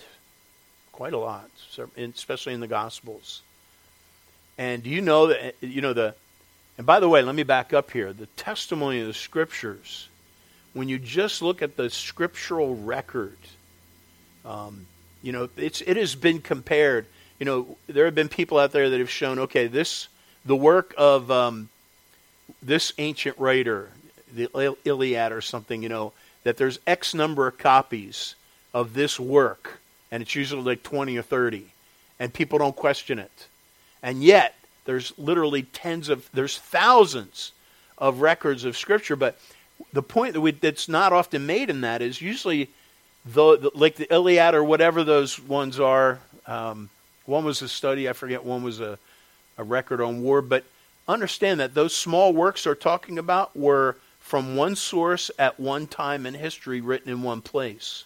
quite 0.92 1.14
a 1.14 1.18
lot, 1.18 1.50
especially 1.98 2.54
in 2.54 2.60
the 2.60 2.68
Gospels. 2.68 3.42
And 4.58 4.84
do 4.84 4.90
you 4.90 5.02
know 5.02 5.28
that 5.28 5.56
you 5.62 5.82
know 5.82 5.94
the. 5.94 6.16
And 6.82 6.86
by 6.88 7.00
the 7.00 7.08
way, 7.08 7.22
let 7.22 7.36
me 7.36 7.44
back 7.44 7.74
up 7.74 7.92
here. 7.92 8.12
The 8.12 8.26
testimony 8.26 9.02
of 9.02 9.06
the 9.06 9.14
Scriptures, 9.14 10.10
when 10.74 10.90
you 10.90 10.98
just 10.98 11.44
look 11.44 11.62
at 11.62 11.78
the 11.78 11.92
scriptural 11.92 12.76
record, 12.76 13.38
um, 14.44 14.88
you 15.22 15.32
know 15.32 15.48
it's 15.58 15.82
it 15.82 15.96
has 15.96 16.16
been 16.16 16.42
compared. 16.42 17.06
You 17.38 17.46
know 17.46 17.78
there 17.86 18.06
have 18.06 18.16
been 18.16 18.30
people 18.30 18.58
out 18.58 18.72
there 18.72 18.90
that 18.90 19.00
have 19.00 19.12
shown 19.12 19.38
okay 19.38 19.68
this 19.68 20.08
the 20.44 20.56
work 20.56 20.96
of 20.98 21.30
um, 21.30 21.70
this 22.64 22.94
ancient 22.98 23.38
writer, 23.38 23.92
the 24.34 24.50
Iliad 24.84 25.32
or 25.32 25.42
something. 25.42 25.84
You 25.84 25.90
know 25.90 26.14
that 26.42 26.58
there's 26.58 26.80
X 26.88 27.14
number 27.14 27.46
of 27.46 27.60
copies 27.60 28.34
of 28.74 28.96
this 28.96 29.20
work, 29.20 29.78
and 30.10 30.24
it's 30.24 30.34
usually 30.34 30.64
like 30.64 30.82
20 30.82 31.16
or 31.16 31.22
30, 31.22 31.64
and 32.20 32.34
people 32.34 32.58
don't 32.58 32.76
question 32.76 33.20
it. 33.20 33.48
And 34.02 34.24
yet, 34.24 34.56
there's 34.86 35.14
literally 35.18 35.64
tens 35.64 36.10
of, 36.10 36.30
there's 36.34 36.58
thousands 36.58 37.52
of 37.98 38.22
records 38.22 38.64
of 38.66 38.78
Scripture, 38.78 39.16
but 39.16 39.38
the 39.94 40.04
point 40.04 40.34
that 40.34 40.42
we, 40.42 40.52
that's 40.52 40.90
not 40.90 41.14
often 41.14 41.46
made 41.46 41.70
in 41.70 41.82
that 41.82 42.02
is 42.02 42.22
usually, 42.22 42.70
the, 43.26 43.58
the 43.58 43.72
like 43.76 43.96
the 43.96 44.12
Iliad 44.12 44.56
or 44.56 44.64
whatever 44.64 45.04
those 45.04 45.40
ones 45.40 45.80
are, 45.80 46.20
um, 46.48 46.90
one 47.26 47.46
was 47.46 47.62
a 47.62 47.70
study, 47.70 48.10
I 48.10 48.14
forget, 48.14 48.44
one 48.44 48.64
was 48.64 48.80
a, 48.80 48.98
a 49.58 49.64
record 49.64 50.02
on 50.02 50.24
war, 50.24 50.42
but 50.42 50.64
understand 51.08 51.60
that 51.60 51.74
those 51.74 51.96
small 51.96 52.34
works 52.34 52.64
they're 52.64 52.76
talking 52.76 53.20
about 53.20 53.56
were 53.56 53.98
from 54.20 54.56
one 54.56 54.76
source 54.76 55.30
at 55.38 55.60
one 55.60 55.88
time 55.88 56.26
in 56.26 56.34
history 56.34 56.82
written 56.82 57.12
in 57.12 57.22
one 57.22 57.42
place. 57.42 58.06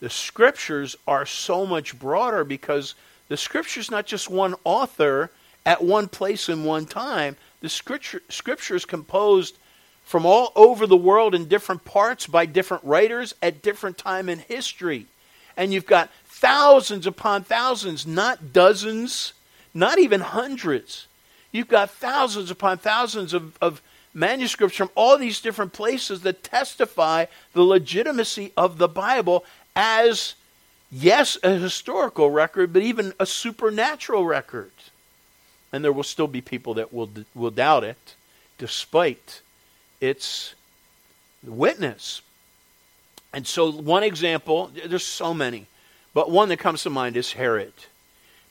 The 0.00 0.10
scriptures 0.10 0.96
are 1.06 1.24
so 1.24 1.64
much 1.64 1.98
broader 1.98 2.44
because 2.44 2.94
the 3.28 3.36
scriptures 3.36 3.90
not 3.90 4.06
just 4.06 4.28
one 4.28 4.54
author 4.64 5.30
at 5.66 5.82
one 5.82 6.08
place 6.08 6.48
in 6.48 6.64
one 6.64 6.86
time. 6.86 7.36
The 7.60 7.68
scripture, 7.68 8.22
scripture 8.28 8.74
is 8.74 8.84
composed 8.84 9.56
from 10.04 10.26
all 10.26 10.52
over 10.54 10.86
the 10.86 10.96
world 10.96 11.34
in 11.34 11.48
different 11.48 11.84
parts 11.84 12.26
by 12.26 12.46
different 12.46 12.84
writers 12.84 13.34
at 13.42 13.62
different 13.62 13.96
time 13.96 14.28
in 14.28 14.38
history. 14.38 15.06
And 15.56 15.72
you've 15.72 15.86
got 15.86 16.10
thousands 16.26 17.06
upon 17.06 17.44
thousands, 17.44 18.06
not 18.06 18.52
dozens, 18.52 19.32
not 19.72 19.98
even 19.98 20.20
hundreds. 20.20 21.06
You've 21.52 21.68
got 21.68 21.90
thousands 21.90 22.50
upon 22.50 22.78
thousands 22.78 23.32
of, 23.32 23.56
of 23.62 23.80
manuscripts 24.12 24.76
from 24.76 24.90
all 24.94 25.16
these 25.16 25.40
different 25.40 25.72
places 25.72 26.20
that 26.22 26.42
testify 26.42 27.26
the 27.52 27.62
legitimacy 27.62 28.52
of 28.56 28.78
the 28.78 28.88
Bible 28.88 29.44
as, 29.74 30.34
yes, 30.90 31.38
a 31.42 31.54
historical 31.54 32.30
record, 32.30 32.72
but 32.72 32.82
even 32.82 33.12
a 33.18 33.26
supernatural 33.26 34.26
record. 34.26 34.72
And 35.74 35.84
there 35.84 35.92
will 35.92 36.04
still 36.04 36.28
be 36.28 36.40
people 36.40 36.74
that 36.74 36.92
will, 36.94 37.10
will 37.34 37.50
doubt 37.50 37.82
it 37.82 38.14
despite 38.58 39.40
its 40.00 40.54
witness. 41.42 42.22
And 43.32 43.44
so, 43.44 43.72
one 43.72 44.04
example, 44.04 44.70
there's 44.86 45.04
so 45.04 45.34
many, 45.34 45.66
but 46.14 46.30
one 46.30 46.48
that 46.50 46.58
comes 46.58 46.84
to 46.84 46.90
mind 46.90 47.16
is 47.16 47.32
Herod. 47.32 47.72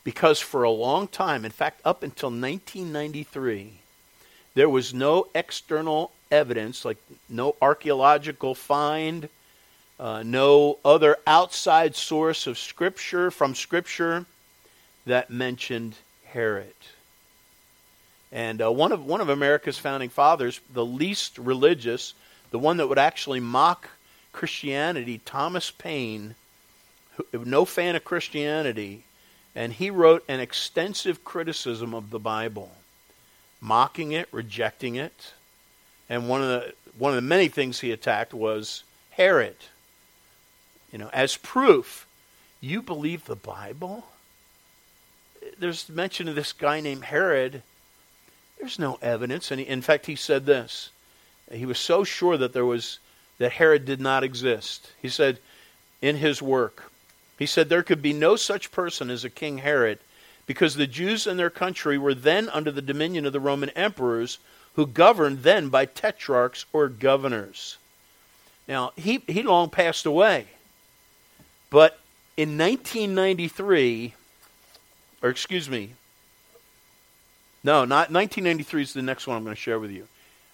Because 0.04 0.42
for 0.42 0.64
a 0.64 0.70
long 0.70 1.08
time, 1.08 1.46
in 1.46 1.52
fact, 1.52 1.80
up 1.86 2.04
until 2.04 2.28
1993, 2.28 3.76
there 4.54 4.68
was 4.68 4.94
no 4.94 5.28
external 5.34 6.12
evidence, 6.30 6.84
like 6.84 6.98
no 7.30 7.56
archaeological 7.62 8.54
find, 8.54 9.30
uh, 9.98 10.24
no 10.26 10.78
other 10.84 11.16
outside 11.26 11.96
source 11.96 12.48
of 12.48 12.58
Scripture, 12.58 13.32
from 13.32 13.56
Scripture, 13.56 14.26
that 15.06 15.30
mentioned 15.30 15.96
Herod. 16.26 16.74
And 18.34 18.64
uh, 18.64 18.72
one, 18.72 18.92
of, 18.92 19.06
one 19.06 19.22
of 19.22 19.30
America's 19.30 19.78
founding 19.78 20.10
fathers, 20.10 20.60
the 20.74 20.84
least 20.84 21.38
religious, 21.38 22.16
the 22.50 22.60
one 22.60 22.78
that 22.78 22.88
would 22.88 22.98
actually 22.98 23.40
mock 23.40 23.90
Christianity, 24.32 25.22
Thomas 25.24 25.70
Paine, 25.70 26.34
who, 27.16 27.46
no 27.46 27.64
fan 27.64 27.96
of 27.96 28.04
Christianity, 28.04 29.04
and 29.56 29.72
he 29.72 29.92
wrote 29.92 30.26
an 30.28 30.40
extensive 30.40 31.24
criticism 31.24 31.94
of 31.94 32.10
the 32.10 32.20
Bible 32.20 32.72
mocking 33.62 34.12
it, 34.12 34.28
rejecting 34.32 34.96
it. 34.96 35.34
And 36.10 36.28
one 36.28 36.42
of 36.42 36.48
the 36.48 36.74
one 36.98 37.12
of 37.12 37.16
the 37.16 37.22
many 37.22 37.48
things 37.48 37.80
he 37.80 37.92
attacked 37.92 38.34
was 38.34 38.84
Herod. 39.12 39.56
You 40.92 41.00
know, 41.00 41.10
as 41.14 41.38
proof, 41.38 42.06
you 42.62 42.82
believe 42.82 43.26
the 43.26 43.36
Bible? 43.36 44.06
There's 45.58 45.90
mention 45.90 46.28
of 46.28 46.36
this 46.36 46.52
guy 46.52 46.82
named 46.82 47.06
Herod. 47.06 47.64
There's 48.64 48.80
no 48.80 48.98
evidence. 49.02 49.52
And 49.52 49.60
in 49.60 49.82
fact, 49.82 50.06
he 50.06 50.16
said 50.16 50.46
this. 50.46 50.90
He 51.52 51.66
was 51.66 51.78
so 51.78 52.06
sure 52.06 52.38
that 52.38 52.54
there 52.54 52.66
was 52.66 53.00
that 53.38 53.52
Herod 53.52 53.84
did 53.84 54.00
not 54.00 54.24
exist. 54.24 54.94
He 55.02 55.10
said 55.10 55.40
in 56.02 56.16
his 56.16 56.42
work, 56.42 56.90
he 57.38 57.46
said 57.46 57.68
there 57.68 57.84
could 57.84 58.02
be 58.02 58.14
no 58.14 58.38
such 58.38 58.72
person 58.72 59.10
as 59.10 59.26
a 59.26 59.30
King 59.30 59.58
Herod 59.58 60.00
because 60.48 60.76
the 60.76 60.88
Jews 60.88 61.28
in 61.28 61.36
their 61.36 61.50
country 61.50 61.98
were 61.98 62.14
then 62.14 62.48
under 62.48 62.72
the 62.72 62.82
dominion 62.82 63.26
of 63.26 63.34
the 63.34 63.42
Roman 63.42 63.70
emperors 63.72 64.38
who 64.76 64.88
governed 64.88 65.44
then 65.44 65.68
by 65.68 65.86
tetrarchs 65.86 66.66
or 66.72 66.88
governors. 66.88 67.76
Now, 68.66 68.94
he, 68.96 69.24
he 69.28 69.44
long 69.44 69.72
passed 69.72 70.06
away. 70.06 70.48
But 71.70 72.00
in 72.38 72.58
1993, 72.58 74.14
or 75.22 75.30
excuse 75.30 75.70
me, 75.70 75.96
no, 77.64 77.86
not 77.86 78.12
1993 78.12 78.82
is 78.82 78.94
the 78.94 79.02
next 79.02 79.28
one 79.28 79.38
I'm 79.38 79.44
going 79.44 79.56
to 79.56 79.62
share 79.62 79.80
with 79.80 79.92
you. 79.92 80.08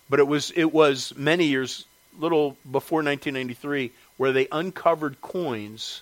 But 0.10 0.20
it 0.20 0.28
was 0.28 0.51
it 0.56 0.74
was 0.74 1.13
many 1.16 1.46
years, 1.46 1.86
little 2.18 2.58
before 2.70 3.04
1993, 3.04 3.92
where 4.18 4.32
they 4.32 4.48
uncovered 4.51 5.22
coins 5.22 6.01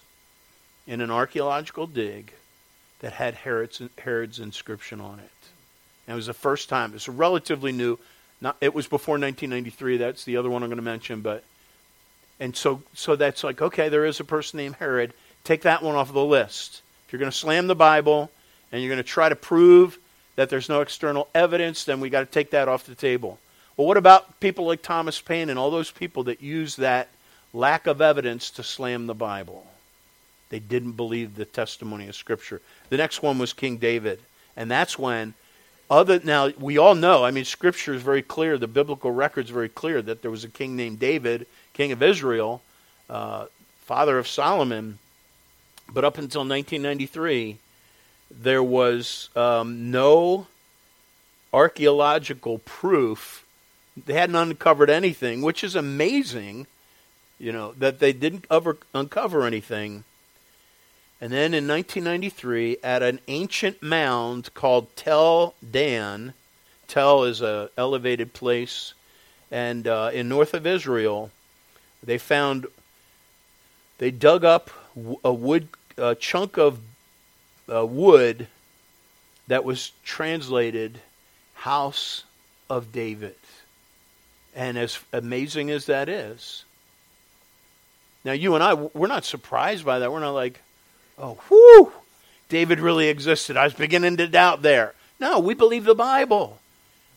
in 0.86 1.02
an 1.02 1.12
archaeological 1.12 1.88
dig 1.88 2.34
that 3.00 3.14
had 3.14 3.36
Herod's, 3.36 3.82
Herod's 3.98 4.40
inscription 4.40 5.02
on 5.02 5.20
it. 5.20 5.32
And 6.08 6.14
it 6.14 6.16
was 6.16 6.28
the 6.28 6.34
first 6.34 6.70
time. 6.70 6.94
It's 6.96 7.10
relatively 7.10 7.72
new. 7.72 8.00
Not, 8.40 8.56
it 8.62 8.74
was 8.74 8.88
before 8.88 9.14
1993. 9.14 9.98
That's 9.98 10.24
the 10.24 10.38
other 10.38 10.50
one 10.50 10.64
I'm 10.64 10.70
going 10.70 10.78
to 10.78 10.84
mention. 10.84 11.22
But 11.22 11.44
and 12.40 12.56
so 12.56 12.82
so 12.94 13.16
that's 13.16 13.44
like 13.44 13.62
okay, 13.62 13.90
there 13.90 14.06
is 14.06 14.20
a 14.20 14.24
person 14.24 14.58
named 14.58 14.76
Herod. 14.76 15.14
Take 15.44 15.64
that 15.64 15.84
one 15.84 15.96
off 15.96 16.12
the 16.12 16.24
list. 16.24 16.82
If 17.06 17.14
you're 17.14 17.20
going 17.20 17.32
to 17.32 17.38
slam 17.38 17.68
the 17.68 17.76
Bible 17.76 18.32
and 18.72 18.82
you're 18.82 18.90
going 18.90 19.04
to 19.04 19.10
try 19.10 19.30
to 19.30 19.36
prove 19.36 19.98
that 20.38 20.50
there's 20.50 20.70
no 20.70 20.80
external 20.80 21.28
evidence, 21.36 21.84
then 21.84 22.00
we 22.00 22.10
got 22.10 22.22
to 22.22 22.26
take 22.26 22.52
that 22.52 22.70
off 22.70 22.86
the 22.86 22.96
table. 22.96 23.40
Well, 23.76 23.88
what 23.88 23.98
about 23.98 24.40
people 24.40 24.66
like 24.66 24.82
Thomas 24.82 25.20
Paine 25.20 25.50
and 25.50 25.60
all 25.60 25.70
those 25.70 25.92
people 25.92 26.24
that 26.24 26.42
use 26.42 26.78
that 26.78 27.10
lack 27.54 27.86
of 27.86 28.02
evidence 28.02 28.50
to 28.52 28.64
slam 28.64 29.08
the 29.08 29.14
Bible? 29.14 29.68
They 30.50 30.60
didn't 30.60 30.94
believe 30.94 31.36
the 31.36 31.44
testimony 31.44 32.08
of 32.08 32.16
Scripture. 32.16 32.62
The 32.90 32.98
next 32.98 33.22
one 33.22 33.38
was 33.38 33.52
King 33.52 33.76
David. 33.78 34.22
And 34.56 34.72
that's 34.72 34.98
when 34.98 35.34
other 35.90 36.20
now 36.24 36.50
we 36.60 36.78
all 36.78 36.96
know 36.96 37.24
i 37.24 37.32
mean 37.32 37.46
scripture 37.46 37.94
is 37.94 38.02
very 38.02 38.22
clear 38.22 38.58
the 38.58 38.68
biblical 38.68 39.12
record 39.12 39.46
is 39.46 39.52
very 39.52 39.70
clear 39.70 40.02
that 40.02 40.22
there 40.22 40.32
was 40.32 40.44
a 40.44 40.50
king 40.50 40.76
named 40.76 41.00
david 41.00 41.48
king 41.74 41.92
of 41.92 42.04
israel 42.04 42.62
uh, 43.10 43.46
father 43.86 44.18
of 44.18 44.28
solomon 44.28 45.00
but 45.94 46.04
up 46.04 46.18
until 46.18 46.42
1993 46.42 47.58
there 48.30 48.64
was 48.64 49.30
um, 49.36 49.92
no 49.92 50.48
archaeological 51.54 52.60
proof. 52.60 53.46
They 54.06 54.14
hadn't 54.14 54.36
uncovered 54.36 54.90
anything 54.90 55.42
which 55.42 55.64
is 55.64 55.76
amazing 55.76 56.68
you 57.40 57.52
know 57.52 57.74
that 57.78 58.00
they 58.00 58.14
didn't 58.14 58.46
ever 58.50 58.78
uncover 58.94 59.46
anything. 59.46 60.04
And 61.20 61.32
then 61.32 61.54
in 61.54 61.68
1993, 61.68 62.78
at 62.84 63.02
an 63.02 63.20
ancient 63.28 63.82
mound 63.82 64.54
called 64.54 64.96
Tel 64.96 65.56
Dan, 65.70 66.34
Tel 66.88 67.24
is 67.24 67.42
a 67.42 67.70
elevated 67.76 68.34
place, 68.34 68.94
and 69.52 69.88
uh, 69.88 70.12
in 70.14 70.30
north 70.30 70.54
of 70.54 70.68
Israel, 70.68 71.32
they 72.04 72.18
found 72.18 72.68
they 73.98 74.12
dug 74.12 74.44
up 74.44 74.70
a 75.24 75.34
wood 75.34 75.70
a 75.98 76.16
chunk 76.16 76.58
of 76.58 76.80
uh, 77.72 77.86
wood 77.86 78.48
that 79.48 79.64
was 79.64 79.92
translated 80.04 81.00
"House 81.54 82.24
of 82.70 82.92
David," 82.92 83.36
and 84.56 84.78
as 84.78 85.00
amazing 85.14 85.70
as 85.72 85.86
that 85.86 86.10
is, 86.10 86.66
now 88.24 88.34
you 88.34 88.56
and 88.56 88.64
I 88.64 88.74
we're 88.74 89.08
not 89.08 89.26
surprised 89.26 89.86
by 89.86 90.00
that. 90.00 90.12
We're 90.12 90.20
not 90.20 90.32
like 90.32 90.62
Oh, 91.18 91.38
whew! 91.48 91.92
David 92.50 92.80
really 92.80 93.10
existed. 93.10 93.58
I 93.58 93.64
was 93.64 93.74
beginning 93.74 94.18
to 94.18 94.28
doubt 94.28 94.62
there. 94.62 94.94
No, 95.20 95.40
we 95.40 95.54
believe 95.54 95.84
the 95.84 95.96
Bible. 95.96 96.60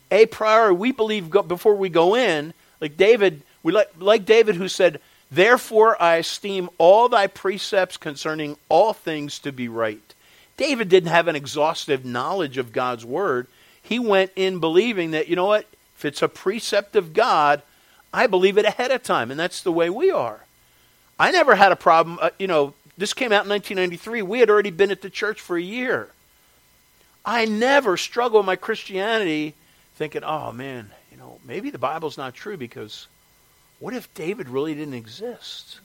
A 0.09 0.25
priori, 0.25 0.73
we 0.73 0.91
believe 0.91 1.29
go, 1.29 1.43
before 1.43 1.75
we 1.75 1.87
go 1.87 2.15
in, 2.15 2.53
like 2.79 2.97
David, 2.97 3.43
we 3.63 3.71
like, 3.71 3.91
like 3.99 4.25
David 4.25 4.55
who 4.55 4.67
said, 4.67 4.99
Therefore 5.29 6.01
I 6.01 6.17
esteem 6.17 6.69
all 6.77 7.07
thy 7.07 7.27
precepts 7.27 7.95
concerning 7.95 8.57
all 8.67 8.91
things 8.91 9.39
to 9.39 9.51
be 9.51 9.69
right. 9.69 10.10
David 10.61 10.89
didn't 10.89 11.09
have 11.09 11.27
an 11.27 11.35
exhaustive 11.35 12.05
knowledge 12.05 12.59
of 12.59 12.71
God's 12.71 13.03
word. 13.03 13.47
He 13.81 13.97
went 13.97 14.29
in 14.35 14.59
believing 14.59 15.09
that, 15.09 15.27
you 15.27 15.35
know 15.35 15.47
what, 15.47 15.65
if 15.97 16.05
it's 16.05 16.21
a 16.21 16.27
precept 16.27 16.95
of 16.95 17.13
God, 17.13 17.63
I 18.13 18.27
believe 18.27 18.59
it 18.59 18.65
ahead 18.65 18.91
of 18.91 19.01
time. 19.01 19.31
And 19.31 19.39
that's 19.39 19.63
the 19.63 19.71
way 19.71 19.89
we 19.89 20.11
are. 20.11 20.45
I 21.17 21.31
never 21.31 21.55
had 21.55 21.71
a 21.71 21.75
problem, 21.75 22.19
uh, 22.21 22.29
you 22.37 22.45
know, 22.45 22.75
this 22.95 23.15
came 23.15 23.31
out 23.31 23.45
in 23.45 23.49
1993. 23.49 24.21
We 24.21 24.39
had 24.39 24.51
already 24.51 24.69
been 24.69 24.91
at 24.91 25.01
the 25.01 25.09
church 25.09 25.41
for 25.41 25.57
a 25.57 25.61
year. 25.61 26.09
I 27.25 27.45
never 27.45 27.97
struggle 27.97 28.37
with 28.37 28.45
my 28.45 28.55
Christianity 28.55 29.55
thinking, 29.95 30.23
oh 30.23 30.51
man, 30.51 30.91
you 31.11 31.17
know, 31.17 31.39
maybe 31.43 31.71
the 31.71 31.79
Bible's 31.79 32.19
not 32.19 32.35
true 32.35 32.55
because 32.55 33.07
what 33.79 33.95
if 33.95 34.13
David 34.13 34.47
really 34.47 34.75
didn't 34.75 34.93
exist? 34.93 35.79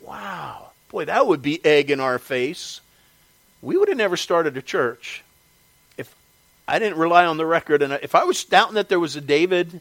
Wow. 0.00 0.70
Boy, 0.88 1.04
that 1.04 1.26
would 1.26 1.42
be 1.42 1.62
egg 1.66 1.90
in 1.90 2.00
our 2.00 2.18
face. 2.18 2.80
We 3.62 3.76
would 3.76 3.88
have 3.88 3.98
never 3.98 4.16
started 4.16 4.56
a 4.56 4.62
church 4.62 5.24
if 5.96 6.14
I 6.66 6.78
didn't 6.78 6.98
rely 6.98 7.26
on 7.26 7.36
the 7.36 7.46
record. 7.46 7.82
And 7.82 7.92
if 8.02 8.14
I 8.14 8.24
was 8.24 8.44
doubting 8.44 8.74
that 8.74 8.88
there 8.88 9.00
was 9.00 9.16
a 9.16 9.20
David, 9.20 9.80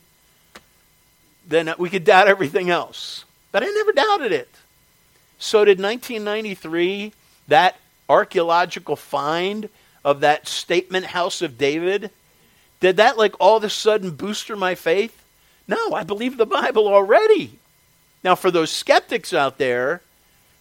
then 1.48 1.74
we 1.78 1.90
could 1.90 2.04
doubt 2.04 2.28
everything 2.28 2.70
else. 2.70 3.26
But 3.52 3.64
I 3.64 3.68
never 3.68 3.92
doubted 3.94 4.32
it. 4.32 4.50
So 5.40 5.64
did 5.64 5.80
1993, 5.80 7.14
that 7.48 7.78
archaeological 8.10 8.96
find 8.96 9.70
of 10.04 10.22
that 10.22 10.48
statement 10.48 11.06
house 11.06 11.42
of 11.42 11.58
David, 11.58 12.10
did 12.80 12.98
that 12.98 13.18
like 13.18 13.36
all 13.40 13.58
of 13.58 13.64
a 13.64 13.70
sudden 13.70 14.12
booster 14.12 14.56
my 14.56 14.76
faith? 14.76 15.24
No, 15.68 15.94
I 15.94 16.04
believe 16.04 16.38
the 16.38 16.46
Bible 16.46 16.88
already. 16.88 17.60
Now, 18.24 18.36
for 18.36 18.52
those 18.52 18.72
skeptics 18.72 19.34
out 19.34 19.58
there 19.58 20.02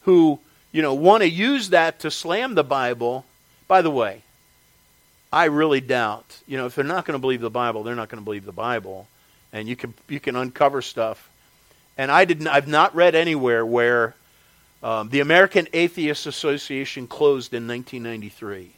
who, 0.02 0.40
you 0.76 0.82
know, 0.82 0.92
want 0.92 1.22
to 1.22 1.28
use 1.28 1.70
that 1.70 2.00
to 2.00 2.10
slam 2.10 2.54
the 2.54 2.62
Bible, 2.62 3.24
by 3.66 3.80
the 3.80 3.90
way, 3.90 4.20
I 5.32 5.46
really 5.46 5.80
doubt, 5.80 6.38
you 6.46 6.58
know, 6.58 6.66
if 6.66 6.74
they're 6.74 6.84
not 6.84 7.06
going 7.06 7.14
to 7.14 7.18
believe 7.18 7.40
the 7.40 7.48
Bible, 7.48 7.82
they're 7.82 7.94
not 7.94 8.10
going 8.10 8.20
to 8.20 8.24
believe 8.26 8.44
the 8.44 8.52
Bible. 8.52 9.08
And 9.54 9.66
you 9.66 9.74
can 9.74 9.94
you 10.06 10.20
can 10.20 10.36
uncover 10.36 10.82
stuff. 10.82 11.30
And 11.96 12.10
I 12.10 12.26
didn't 12.26 12.48
I've 12.48 12.68
not 12.68 12.94
read 12.94 13.14
anywhere 13.14 13.64
where 13.64 14.14
um, 14.82 15.08
the 15.08 15.20
American 15.20 15.66
Atheist 15.72 16.26
Association 16.26 17.06
closed 17.06 17.54
in 17.54 17.66
1993 17.66 18.70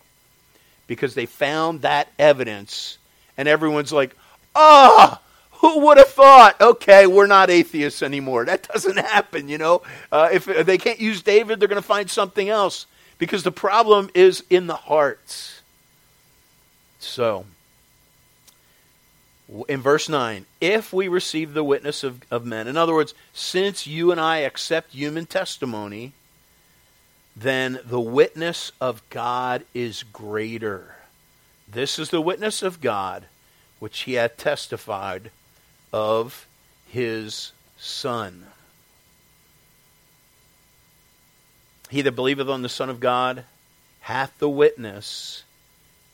because 0.87 1.15
they 1.15 1.27
found 1.27 1.83
that 1.83 2.07
evidence, 2.17 2.97
and 3.37 3.49
everyone's 3.49 3.93
like, 3.93 4.15
ah, 4.55 5.21
oh, 5.21 5.28
who 5.61 5.81
would 5.81 5.99
have 5.99 6.09
thought? 6.09 6.61
Okay, 6.61 7.07
we're 7.07 7.27
not 7.27 7.51
atheists 7.51 8.03
anymore. 8.03 8.44
That 8.44 8.68
doesn't 8.68 8.99
happen, 8.99 9.49
you 9.49 9.59
know. 9.59 9.83
Uh, 10.12 10.29
if, 10.33 10.44
they 10.44 10.79
can't 10.79 11.01
use 11.01 11.23
David, 11.23 11.59
they're 11.59 11.68
going 11.68 11.83
to 11.83 11.87
find 11.87 12.09
something 12.09 12.49
else 12.49 12.87
because 13.18 13.42
the 13.42 13.53
problem 13.53 14.09
is 14.14 14.44
in 14.49 14.68
the 14.68 14.77
hearts. 14.77 15.62
So, 17.01 17.47
in 19.68 19.81
verse 19.81 20.09
9, 20.09 20.47
if 20.61 20.92
we 20.92 21.09
receive 21.09 21.55
the 21.55 21.64
witness 21.64 22.05
of, 22.05 22.23
of 22.31 22.44
men, 22.44 22.68
in 22.68 22.77
other 22.77 22.94
words, 22.94 23.14
since 23.33 23.87
you 23.87 24.12
and 24.12 24.21
I 24.21 24.38
accept 24.38 24.92
human 24.92 25.27
testimony, 25.27 26.12
then 27.35 27.81
the 27.85 28.01
witness 28.01 28.71
of 28.81 29.03
God 29.11 29.64
is 29.75 30.05
greater. 30.12 30.97
This 31.66 31.99
is 31.99 32.11
the 32.11 32.21
witness 32.21 32.62
of 32.62 32.81
God, 32.81 33.27
which 33.81 34.01
he 34.01 34.14
hath 34.14 34.37
testified 34.37 35.31
of 35.92 36.46
his 36.87 37.53
Son. 37.79 38.44
He 41.90 42.03
that 42.03 42.12
believeth 42.12 42.48
on 42.48 42.62
the 42.62 42.68
Son 42.68 42.90
of 42.90 43.01
God 43.01 43.44
hath 44.01 44.38
the 44.38 44.48
witness 44.48 45.44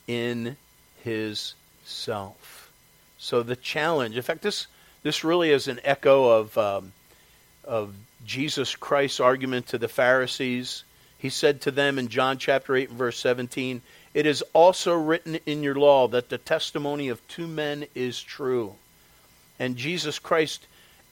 in 0.07 0.57
his 1.03 1.53
self. 1.83 2.71
So 3.17 3.43
the 3.43 3.55
challenge, 3.55 4.15
in 4.15 4.21
fact, 4.21 4.41
this 4.41 4.67
this 5.03 5.23
really 5.23 5.51
is 5.51 5.67
an 5.67 5.79
echo 5.83 6.29
of 6.29 6.57
um, 6.57 6.93
of 7.63 7.93
Jesus 8.25 8.75
Christ's 8.75 9.19
argument 9.19 9.67
to 9.67 9.77
the 9.77 9.87
Pharisees. 9.87 10.83
He 11.17 11.29
said 11.29 11.61
to 11.61 11.71
them 11.71 11.99
in 11.99 12.07
John 12.07 12.37
chapter 12.37 12.75
eight 12.75 12.89
and 12.89 12.97
verse 12.97 13.17
seventeen, 13.17 13.81
"It 14.13 14.25
is 14.25 14.43
also 14.53 14.93
written 14.93 15.39
in 15.45 15.63
your 15.63 15.75
law 15.75 16.07
that 16.09 16.29
the 16.29 16.37
testimony 16.37 17.09
of 17.09 17.27
two 17.27 17.47
men 17.47 17.87
is 17.95 18.21
true." 18.21 18.75
And 19.59 19.75
Jesus 19.77 20.19
Christ 20.19 20.65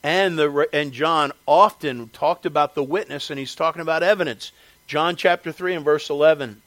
and 0.03 0.37
the 0.37 0.67
and 0.73 0.91
John 0.91 1.31
often 1.45 2.09
talked 2.09 2.45
about 2.45 2.75
the 2.75 2.83
witness, 2.83 3.29
and 3.29 3.39
he's 3.39 3.55
talking 3.55 3.81
about 3.81 4.03
evidence. 4.03 4.51
John 4.85 5.15
chapter 5.15 5.51
three 5.51 5.73
and 5.73 5.85
verse 5.85 6.09
eleven. 6.09 6.61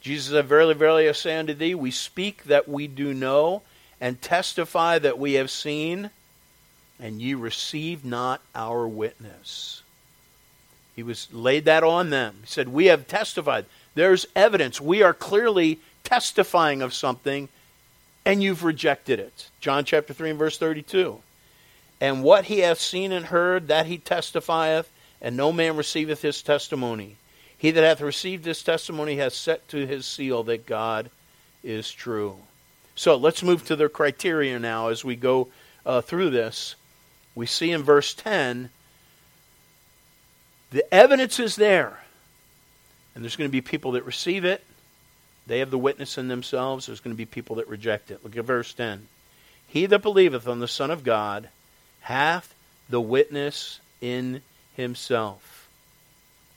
Jesus 0.00 0.32
said, 0.32 0.46
Verily, 0.46 0.74
verily, 0.74 1.08
I 1.08 1.12
say 1.12 1.38
unto 1.38 1.54
thee, 1.54 1.76
we 1.76 1.92
speak 1.92 2.44
that 2.44 2.68
we 2.68 2.88
do 2.88 3.14
know, 3.14 3.62
and 4.00 4.20
testify 4.20 4.98
that 4.98 5.16
we 5.16 5.34
have 5.34 5.50
seen, 5.50 6.10
and 6.98 7.22
ye 7.22 7.34
receive 7.34 8.04
not 8.04 8.40
our 8.52 8.86
witness. 8.88 9.82
He 10.96 11.02
was 11.02 11.32
laid 11.32 11.64
that 11.66 11.84
on 11.84 12.10
them. 12.10 12.34
He 12.40 12.46
said, 12.48 12.68
We 12.68 12.86
have 12.86 13.06
testified. 13.06 13.64
There's 13.94 14.26
evidence. 14.34 14.80
We 14.80 15.02
are 15.02 15.14
clearly 15.14 15.78
testifying 16.04 16.82
of 16.82 16.92
something, 16.92 17.48
and 18.24 18.42
you've 18.42 18.64
rejected 18.64 19.18
it. 19.18 19.50
John 19.60 19.84
chapter 19.84 20.12
3 20.12 20.30
and 20.30 20.38
verse 20.38 20.58
32. 20.58 21.20
And 22.00 22.22
what 22.22 22.46
he 22.46 22.60
hath 22.60 22.80
seen 22.80 23.12
and 23.12 23.26
heard, 23.26 23.68
that 23.68 23.86
he 23.86 23.98
testifieth, 23.98 24.90
and 25.20 25.36
no 25.36 25.52
man 25.52 25.76
receiveth 25.76 26.22
his 26.22 26.42
testimony. 26.42 27.16
He 27.56 27.70
that 27.70 27.84
hath 27.84 28.00
received 28.00 28.42
this 28.42 28.62
testimony 28.62 29.16
hath 29.16 29.34
set 29.34 29.68
to 29.68 29.86
his 29.86 30.04
seal 30.04 30.42
that 30.44 30.66
God 30.66 31.10
is 31.62 31.90
true. 31.90 32.36
So 32.96 33.16
let's 33.16 33.42
move 33.42 33.64
to 33.66 33.76
their 33.76 33.88
criteria 33.88 34.58
now 34.58 34.88
as 34.88 35.04
we 35.04 35.14
go 35.16 35.48
uh, 35.86 36.00
through 36.00 36.30
this. 36.30 36.74
We 37.34 37.46
see 37.46 37.70
in 37.70 37.82
verse 37.82 38.14
10 38.14 38.70
the 40.72 40.92
evidence 40.92 41.38
is 41.38 41.56
there. 41.56 42.00
And 43.14 43.22
there's 43.22 43.36
going 43.36 43.48
to 43.48 43.52
be 43.52 43.60
people 43.60 43.92
that 43.92 44.06
receive 44.06 44.44
it. 44.44 44.64
They 45.46 45.58
have 45.58 45.70
the 45.70 45.78
witness 45.78 46.18
in 46.18 46.28
themselves. 46.28 46.86
There's 46.86 47.00
going 47.00 47.14
to 47.14 47.18
be 47.18 47.26
people 47.26 47.56
that 47.56 47.68
reject 47.68 48.10
it. 48.10 48.22
Look 48.22 48.36
at 48.36 48.44
verse 48.44 48.72
10. 48.74 49.08
He 49.66 49.86
that 49.86 50.02
believeth 50.02 50.46
on 50.46 50.60
the 50.60 50.68
Son 50.68 50.90
of 50.90 51.04
God 51.04 51.48
hath 52.00 52.54
the 52.88 53.00
witness 53.00 53.80
in 54.00 54.42
himself. 54.76 55.68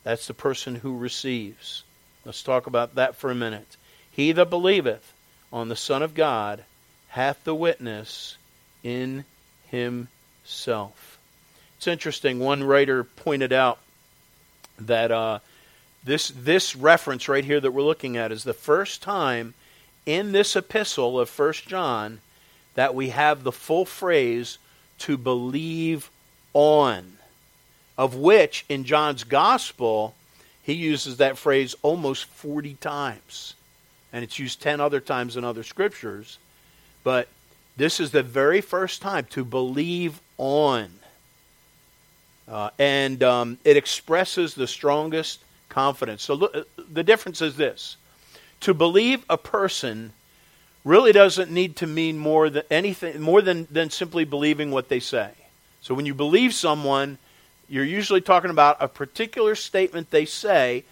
That's 0.04 0.28
the 0.28 0.34
person 0.34 0.76
who 0.76 0.98
receives. 0.98 1.84
Let's 2.26 2.44
talk 2.44 2.68
about 2.68 2.96
that 2.96 3.16
for 3.16 3.32
a 3.32 3.36
minute. 3.36 3.78
He 4.12 4.32
that 4.34 4.50
believeth 4.50 5.14
on 5.52 5.70
the 5.70 5.76
Son 5.76 6.04
of 6.04 6.14
God 6.14 6.64
hath 7.10 7.44
the 7.44 7.56
witness 7.56 8.38
in 8.84 9.26
himself. 9.68 11.18
It's 11.78 11.88
interesting. 11.88 12.40
One 12.40 12.64
writer 12.64 13.04
pointed 13.04 13.54
out 13.54 13.80
that 14.80 15.12
uh, 15.12 15.40
this 16.06 16.30
this 16.30 16.76
reference 16.76 17.28
right 17.28 17.44
here 17.44 17.60
that 17.60 17.72
we're 17.72 17.82
looking 17.82 18.16
at 18.16 18.32
is 18.32 18.44
the 18.44 18.54
first 18.54 19.02
time 19.02 19.56
in 20.06 20.32
this 20.32 20.56
epistle 20.56 21.20
of 21.20 21.30
First 21.30 21.68
John 21.68 22.22
that 22.76 22.94
we 22.94 23.10
have 23.10 23.44
the 23.44 23.52
full 23.52 23.86
phrase 23.86 24.60
to 25.00 25.18
believe 25.18 26.10
on, 26.54 27.18
of 27.98 28.16
which 28.16 28.66
in 28.70 28.84
John's 28.84 29.24
gospel 29.24 30.16
he 30.62 30.74
uses 30.74 31.18
that 31.18 31.38
phrase 31.38 31.76
almost 31.82 32.26
40 32.26 32.76
times. 32.76 33.54
And 34.12 34.24
it's 34.24 34.40
used 34.40 34.62
10 34.62 34.82
other 34.82 35.00
times 35.00 35.38
in 35.38 35.44
other 35.44 35.62
scriptures. 35.62 36.40
But 37.04 37.28
this 37.78 38.00
is 38.00 38.12
the 38.12 38.24
very 38.24 38.62
first 38.62 39.02
time 39.02 39.26
to 39.32 39.46
believe 39.46 40.20
on. 40.38 40.90
Uh, 42.48 42.70
and 42.80 43.22
um, 43.22 43.58
it 43.64 43.78
expresses 43.78 44.56
the 44.56 44.68
strongest 44.68 45.45
confidence. 45.70 46.24
So 46.24 46.34
look, 46.36 46.68
the 46.92 47.04
difference 47.04 47.42
is 47.42 47.56
this 47.56 47.98
to 48.62 48.74
believe 48.74 49.26
a 49.30 49.38
person 49.38 50.14
really 50.84 51.12
doesn't 51.12 51.52
need 51.52 51.76
to 51.78 51.88
mean 51.88 52.18
more 52.18 52.50
than 52.50 52.64
anything 52.70 53.20
more 53.20 53.42
than, 53.42 53.68
than 53.72 53.90
simply 53.90 54.24
believing 54.24 54.72
what 54.72 54.88
they 54.88 55.00
say. 55.00 55.32
So 55.82 55.94
when 55.94 56.06
you 56.06 56.14
believe 56.14 56.54
someone, 56.54 57.18
you're 57.68 57.84
usually 57.84 58.22
talking 58.22 58.52
about 58.52 58.78
a 58.80 58.88
particular 58.88 59.56
statement 59.56 60.12
they 60.12 60.26
say, 60.26 60.84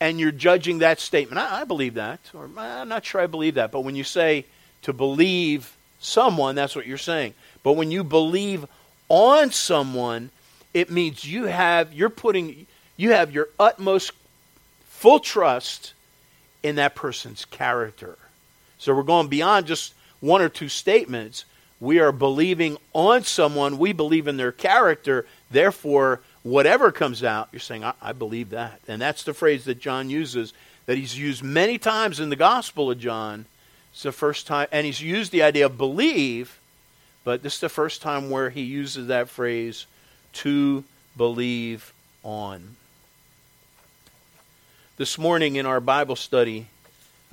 and 0.00 0.18
you're 0.18 0.32
judging 0.32 0.78
that 0.78 1.00
statement. 1.00 1.38
I, 1.38 1.62
I 1.62 1.64
believe 1.64 1.94
that, 1.94 2.20
or 2.34 2.50
I'm 2.58 2.88
not 2.88 3.04
sure 3.04 3.20
I 3.20 3.26
believe 3.26 3.54
that. 3.54 3.70
But 3.70 3.80
when 3.80 3.94
you 3.94 4.04
say 4.04 4.44
to 4.82 4.92
believe 4.92 5.76
someone, 6.00 6.56
that's 6.56 6.74
what 6.74 6.86
you're 6.86 6.98
saying. 6.98 7.34
But 7.62 7.74
when 7.74 7.92
you 7.92 8.02
believe 8.02 8.66
on 9.08 9.52
someone, 9.52 10.30
it 10.74 10.90
means 10.90 11.24
you 11.24 11.44
have 11.44 11.92
you're 11.92 12.10
putting 12.10 12.66
you 13.02 13.10
have 13.10 13.32
your 13.32 13.48
utmost 13.58 14.12
full 14.84 15.18
trust 15.18 15.92
in 16.62 16.76
that 16.76 16.94
person's 16.94 17.44
character. 17.44 18.16
So 18.78 18.94
we're 18.94 19.02
going 19.02 19.26
beyond 19.26 19.66
just 19.66 19.92
one 20.20 20.40
or 20.40 20.48
two 20.48 20.68
statements. 20.68 21.44
We 21.80 21.98
are 21.98 22.12
believing 22.12 22.76
on 22.92 23.24
someone. 23.24 23.78
We 23.78 23.92
believe 23.92 24.28
in 24.28 24.36
their 24.36 24.52
character. 24.52 25.26
Therefore, 25.50 26.20
whatever 26.44 26.92
comes 26.92 27.24
out, 27.24 27.48
you're 27.50 27.58
saying, 27.58 27.82
I, 27.82 27.94
I 28.00 28.12
believe 28.12 28.50
that. 28.50 28.78
And 28.86 29.02
that's 29.02 29.24
the 29.24 29.34
phrase 29.34 29.64
that 29.64 29.80
John 29.80 30.08
uses, 30.08 30.52
that 30.86 30.96
he's 30.96 31.18
used 31.18 31.42
many 31.42 31.78
times 31.78 32.20
in 32.20 32.30
the 32.30 32.36
Gospel 32.36 32.88
of 32.88 33.00
John. 33.00 33.46
It's 33.92 34.04
the 34.04 34.12
first 34.12 34.46
time, 34.46 34.68
and 34.70 34.86
he's 34.86 35.02
used 35.02 35.32
the 35.32 35.42
idea 35.42 35.66
of 35.66 35.76
believe, 35.76 36.60
but 37.24 37.42
this 37.42 37.54
is 37.54 37.60
the 37.60 37.68
first 37.68 38.00
time 38.00 38.30
where 38.30 38.50
he 38.50 38.62
uses 38.62 39.08
that 39.08 39.28
phrase 39.28 39.86
to 40.34 40.84
believe 41.16 41.92
on. 42.22 42.76
This 45.02 45.18
morning 45.18 45.56
in 45.56 45.66
our 45.66 45.80
Bible 45.80 46.14
study, 46.14 46.68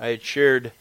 I 0.00 0.08
had 0.08 0.22
shared 0.22 0.72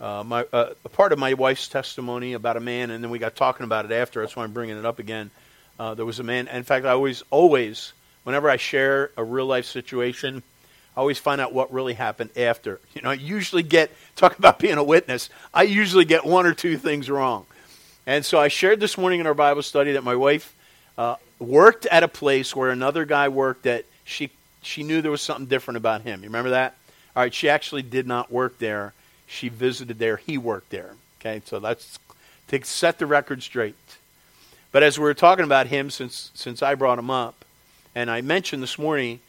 uh, 0.00 0.24
my, 0.26 0.46
uh, 0.50 0.72
a 0.82 0.88
part 0.88 1.12
of 1.12 1.18
my 1.18 1.34
wife's 1.34 1.68
testimony 1.68 2.32
about 2.32 2.56
a 2.56 2.60
man, 2.60 2.90
and 2.90 3.04
then 3.04 3.10
we 3.10 3.18
got 3.18 3.36
talking 3.36 3.64
about 3.64 3.84
it 3.84 3.92
after. 3.92 4.22
That's 4.22 4.34
why 4.34 4.44
I'm 4.44 4.54
bringing 4.54 4.78
it 4.78 4.86
up 4.86 4.98
again. 4.98 5.30
Uh, 5.78 5.92
there 5.92 6.06
was 6.06 6.18
a 6.18 6.22
man. 6.22 6.48
In 6.48 6.62
fact, 6.62 6.86
I 6.86 6.92
always, 6.92 7.22
always, 7.28 7.92
whenever 8.24 8.48
I 8.48 8.56
share 8.56 9.10
a 9.18 9.22
real 9.22 9.44
life 9.44 9.66
situation, 9.66 10.42
I 10.96 11.00
always 11.00 11.18
find 11.18 11.38
out 11.38 11.52
what 11.52 11.70
really 11.70 11.92
happened 11.92 12.30
after. 12.34 12.80
You 12.94 13.02
know, 13.02 13.10
I 13.10 13.14
usually 13.16 13.62
get 13.62 13.90
talk 14.16 14.38
about 14.38 14.58
being 14.58 14.78
a 14.78 14.82
witness. 14.82 15.28
I 15.52 15.64
usually 15.64 16.06
get 16.06 16.24
one 16.24 16.46
or 16.46 16.54
two 16.54 16.78
things 16.78 17.10
wrong, 17.10 17.44
and 18.06 18.24
so 18.24 18.40
I 18.40 18.48
shared 18.48 18.80
this 18.80 18.96
morning 18.96 19.20
in 19.20 19.26
our 19.26 19.34
Bible 19.34 19.60
study 19.60 19.92
that 19.92 20.02
my 20.02 20.16
wife 20.16 20.56
uh, 20.96 21.16
worked 21.38 21.84
at 21.84 22.02
a 22.02 22.08
place 22.08 22.56
where 22.56 22.70
another 22.70 23.04
guy 23.04 23.28
worked 23.28 23.64
that 23.64 23.84
she 24.04 24.30
she 24.62 24.82
knew 24.82 25.02
there 25.02 25.10
was 25.10 25.22
something 25.22 25.46
different 25.46 25.76
about 25.76 26.02
him. 26.02 26.22
You 26.22 26.28
remember 26.28 26.50
that? 26.50 26.76
All 27.16 27.22
right, 27.22 27.34
she 27.34 27.48
actually 27.48 27.82
did 27.82 28.06
not 28.06 28.30
work 28.30 28.58
there 28.58 28.92
she 29.30 29.48
visited 29.48 29.98
there. 29.98 30.16
He 30.16 30.36
worked 30.36 30.70
there. 30.70 30.96
Okay, 31.20 31.40
so 31.44 31.60
that's 31.60 31.98
to 32.48 32.64
set 32.64 32.98
the 32.98 33.06
record 33.06 33.42
straight. 33.42 33.76
But 34.72 34.82
as 34.82 34.98
we 34.98 35.04
were 35.04 35.14
talking 35.14 35.44
about 35.44 35.68
him, 35.68 35.88
since 35.88 36.32
since 36.34 36.62
I 36.62 36.74
brought 36.74 36.98
him 36.98 37.10
up, 37.10 37.44
and 37.94 38.10
I 38.10 38.22
mentioned 38.22 38.62
this 38.62 38.78
morning, 38.78 39.20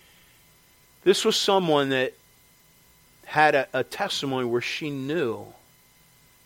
this 1.04 1.24
was 1.24 1.36
someone 1.36 1.90
that 1.90 2.14
had 3.26 3.54
a, 3.54 3.68
a 3.74 3.84
testimony 3.84 4.46
where 4.46 4.62
she 4.62 4.90
knew 4.90 5.46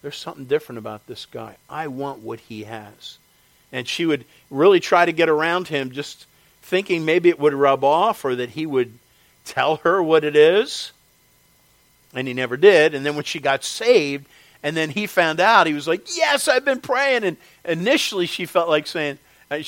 there's 0.01 0.17
something 0.17 0.45
different 0.45 0.79
about 0.79 1.07
this 1.07 1.25
guy. 1.25 1.55
I 1.69 1.87
want 1.87 2.19
what 2.19 2.41
he 2.41 2.65
has. 2.65 3.17
And 3.71 3.87
she 3.87 4.05
would 4.05 4.25
really 4.51 4.79
try 4.79 5.05
to 5.05 5.11
get 5.11 5.29
around 5.29 5.69
him, 5.69 5.91
just 5.91 6.25
thinking 6.65 7.05
maybe 7.05 7.29
it 7.29 7.39
would 7.39 7.53
rub 7.53 7.83
off 7.83 8.25
or 8.25 8.35
that 8.35 8.49
he 8.49 8.65
would 8.65 8.91
tell 9.45 9.77
her 9.77 10.01
what 10.01 10.23
it 10.23 10.35
is. 10.35 10.91
And 12.13 12.27
he 12.27 12.33
never 12.33 12.57
did. 12.57 12.95
And 12.95 13.05
then 13.05 13.15
when 13.15 13.23
she 13.23 13.39
got 13.39 13.63
saved, 13.63 14.25
and 14.63 14.75
then 14.75 14.89
he 14.89 15.05
found 15.05 15.39
out, 15.39 15.67
he 15.67 15.73
was 15.73 15.87
like, 15.87 16.17
Yes, 16.17 16.47
I've 16.47 16.65
been 16.65 16.81
praying. 16.81 17.23
And 17.23 17.37
initially 17.63 18.25
she 18.25 18.45
felt 18.45 18.67
like 18.67 18.87
saying, 18.87 19.19
I 19.51 19.63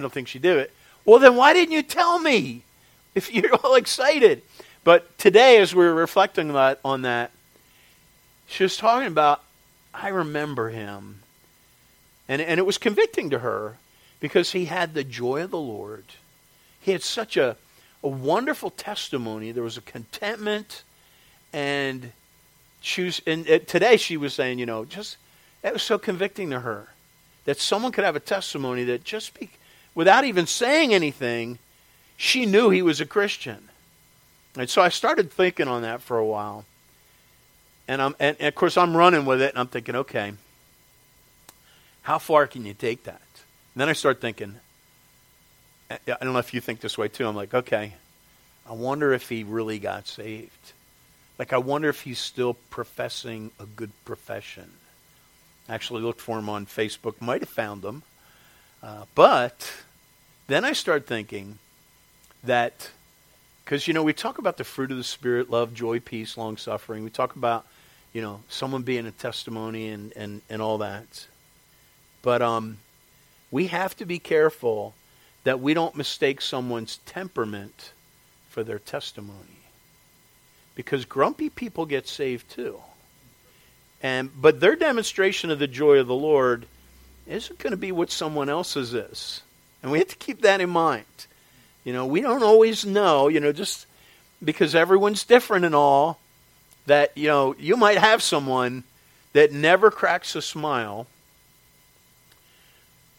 don't 0.00 0.12
think 0.12 0.26
she 0.26 0.40
did 0.40 0.58
it. 0.58 0.72
Well, 1.04 1.20
then 1.20 1.36
why 1.36 1.52
didn't 1.52 1.72
you 1.72 1.82
tell 1.82 2.18
me 2.18 2.62
if 3.14 3.32
you're 3.32 3.54
all 3.54 3.76
excited? 3.76 4.42
But 4.82 5.18
today, 5.18 5.58
as 5.58 5.74
we 5.74 5.84
were 5.84 5.94
reflecting 5.94 6.54
on 6.56 7.02
that, 7.02 7.30
she 8.48 8.64
was 8.64 8.76
talking 8.76 9.06
about, 9.06 9.42
I 9.94 10.08
remember 10.08 10.70
him. 10.70 11.20
And, 12.28 12.42
and 12.42 12.58
it 12.58 12.66
was 12.66 12.78
convicting 12.78 13.30
to 13.30 13.40
her 13.40 13.76
because 14.20 14.52
he 14.52 14.64
had 14.64 14.94
the 14.94 15.04
joy 15.04 15.44
of 15.44 15.50
the 15.50 15.58
Lord. 15.58 16.04
He 16.80 16.92
had 16.92 17.02
such 17.02 17.36
a, 17.36 17.56
a 18.02 18.08
wonderful 18.08 18.70
testimony. 18.70 19.52
There 19.52 19.62
was 19.62 19.76
a 19.76 19.82
contentment 19.82 20.82
and 21.52 22.12
she 22.80 23.02
was, 23.02 23.20
and 23.26 23.48
uh, 23.48 23.58
today 23.60 23.96
she 23.96 24.16
was 24.16 24.34
saying, 24.34 24.58
you 24.58 24.66
know, 24.66 24.84
just 24.84 25.16
that 25.62 25.72
was 25.72 25.82
so 25.82 25.98
convicting 25.98 26.50
to 26.50 26.60
her 26.60 26.88
that 27.44 27.58
someone 27.58 27.92
could 27.92 28.04
have 28.04 28.16
a 28.16 28.20
testimony 28.20 28.84
that 28.84 29.04
just 29.04 29.38
be, 29.38 29.50
without 29.94 30.24
even 30.24 30.46
saying 30.46 30.94
anything, 30.94 31.58
she 32.16 32.46
knew 32.46 32.70
he 32.70 32.82
was 32.82 33.00
a 33.00 33.06
Christian. 33.06 33.68
And 34.56 34.68
so 34.68 34.82
I 34.82 34.88
started 34.88 35.30
thinking 35.30 35.68
on 35.68 35.82
that 35.82 36.00
for 36.00 36.18
a 36.18 36.24
while. 36.24 36.64
And, 37.86 38.00
I'm, 38.00 38.14
and, 38.18 38.36
and 38.38 38.48
of 38.48 38.54
course, 38.54 38.76
I'm 38.76 38.96
running 38.96 39.24
with 39.24 39.42
it, 39.42 39.50
and 39.50 39.58
I'm 39.58 39.66
thinking, 39.66 39.96
okay, 39.96 40.32
how 42.02 42.18
far 42.18 42.46
can 42.46 42.64
you 42.64 42.74
take 42.74 43.04
that? 43.04 43.20
And 43.74 43.80
then 43.80 43.88
I 43.88 43.92
start 43.92 44.20
thinking, 44.20 44.56
I 45.90 45.98
don't 46.06 46.32
know 46.32 46.38
if 46.38 46.54
you 46.54 46.60
think 46.60 46.80
this 46.80 46.96
way 46.96 47.08
too. 47.08 47.26
I'm 47.26 47.34
like, 47.34 47.52
okay, 47.52 47.94
I 48.68 48.72
wonder 48.72 49.12
if 49.12 49.28
he 49.28 49.42
really 49.42 49.78
got 49.80 50.06
saved. 50.06 50.72
Like, 51.38 51.52
I 51.52 51.58
wonder 51.58 51.88
if 51.88 52.02
he's 52.02 52.18
still 52.18 52.54
professing 52.68 53.50
a 53.58 53.66
good 53.66 53.90
profession. 54.04 54.70
Actually, 55.68 56.02
looked 56.02 56.20
for 56.20 56.38
him 56.38 56.48
on 56.48 56.66
Facebook, 56.66 57.20
might 57.20 57.40
have 57.40 57.48
found 57.48 57.84
him. 57.84 58.02
Uh, 58.82 59.04
but 59.14 59.72
then 60.46 60.64
I 60.64 60.72
start 60.72 61.06
thinking 61.06 61.58
that, 62.44 62.90
because, 63.64 63.88
you 63.88 63.94
know, 63.94 64.02
we 64.02 64.12
talk 64.12 64.38
about 64.38 64.58
the 64.58 64.64
fruit 64.64 64.90
of 64.90 64.96
the 64.96 65.04
Spirit 65.04 65.50
love, 65.50 65.74
joy, 65.74 65.98
peace, 66.00 66.36
long 66.36 66.56
suffering. 66.56 67.04
We 67.04 67.10
talk 67.10 67.36
about, 67.36 67.66
you 68.12 68.20
know, 68.20 68.42
someone 68.48 68.82
being 68.82 69.06
a 69.06 69.10
testimony 69.10 69.88
and, 69.88 70.12
and, 70.16 70.42
and 70.50 70.60
all 70.62 70.78
that. 70.78 71.26
But 72.22 72.42
um, 72.42 72.78
we 73.50 73.68
have 73.68 73.96
to 73.96 74.04
be 74.04 74.18
careful 74.18 74.94
that 75.44 75.60
we 75.60 75.74
don't 75.74 75.96
mistake 75.96 76.40
someone's 76.40 76.98
temperament 77.06 77.92
for 78.48 78.62
their 78.62 78.78
testimony 78.78 79.38
because 80.74 81.04
grumpy 81.04 81.48
people 81.50 81.86
get 81.86 82.08
saved 82.08 82.48
too. 82.50 82.80
And 84.02 84.30
but 84.40 84.60
their 84.60 84.76
demonstration 84.76 85.50
of 85.50 85.58
the 85.58 85.66
joy 85.66 85.98
of 85.98 86.06
the 86.06 86.14
Lord 86.14 86.66
isn't 87.26 87.58
going 87.58 87.72
to 87.72 87.76
be 87.76 87.92
what 87.92 88.10
someone 88.10 88.48
else's 88.48 88.94
is. 88.94 89.42
And 89.82 89.92
we 89.92 89.98
have 89.98 90.08
to 90.08 90.16
keep 90.16 90.42
that 90.42 90.60
in 90.60 90.70
mind. 90.70 91.04
You 91.84 91.92
know, 91.92 92.06
we 92.06 92.20
don't 92.20 92.42
always 92.42 92.84
know, 92.84 93.28
you 93.28 93.40
know, 93.40 93.52
just 93.52 93.86
because 94.42 94.74
everyone's 94.74 95.24
different 95.24 95.64
and 95.64 95.74
all, 95.74 96.18
that, 96.86 97.16
you 97.16 97.28
know, 97.28 97.54
you 97.58 97.76
might 97.76 97.98
have 97.98 98.22
someone 98.22 98.84
that 99.32 99.52
never 99.52 99.90
cracks 99.90 100.34
a 100.34 100.42
smile 100.42 101.06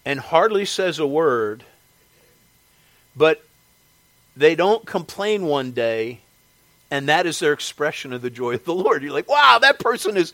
and 0.06 0.20
hardly 0.20 0.66
says 0.66 1.00
a 1.00 1.08
word, 1.08 1.64
but 3.16 3.44
they 4.36 4.56
don't 4.56 4.86
complain 4.86 5.46
one 5.46 5.72
day 5.72 6.22
and 6.92 7.08
that 7.08 7.26
is 7.26 7.40
their 7.40 7.54
expression 7.54 8.12
of 8.12 8.22
the 8.22 8.30
joy 8.30 8.56
of 8.56 8.66
the 8.66 8.74
Lord. 8.74 9.02
You're 9.02 9.14
like, 9.14 9.30
wow, 9.30 9.58
that 9.62 9.80
person 9.80 10.18
is, 10.18 10.34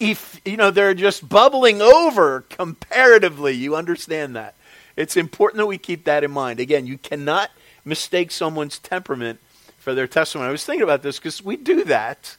if, 0.00 0.40
you 0.44 0.56
know, 0.56 0.70
they're 0.70 0.94
just 0.94 1.28
bubbling 1.28 1.82
over 1.82 2.40
comparatively. 2.48 3.52
You 3.52 3.76
understand 3.76 4.34
that. 4.34 4.54
It's 4.96 5.18
important 5.18 5.58
that 5.58 5.66
we 5.66 5.76
keep 5.76 6.04
that 6.04 6.24
in 6.24 6.30
mind. 6.30 6.60
Again, 6.60 6.86
you 6.86 6.96
cannot 6.96 7.50
mistake 7.84 8.30
someone's 8.30 8.78
temperament 8.78 9.38
for 9.76 9.94
their 9.94 10.06
testimony. 10.06 10.48
I 10.48 10.52
was 10.52 10.64
thinking 10.64 10.82
about 10.82 11.02
this 11.02 11.18
because 11.18 11.44
we 11.44 11.56
do 11.56 11.84
that. 11.84 12.36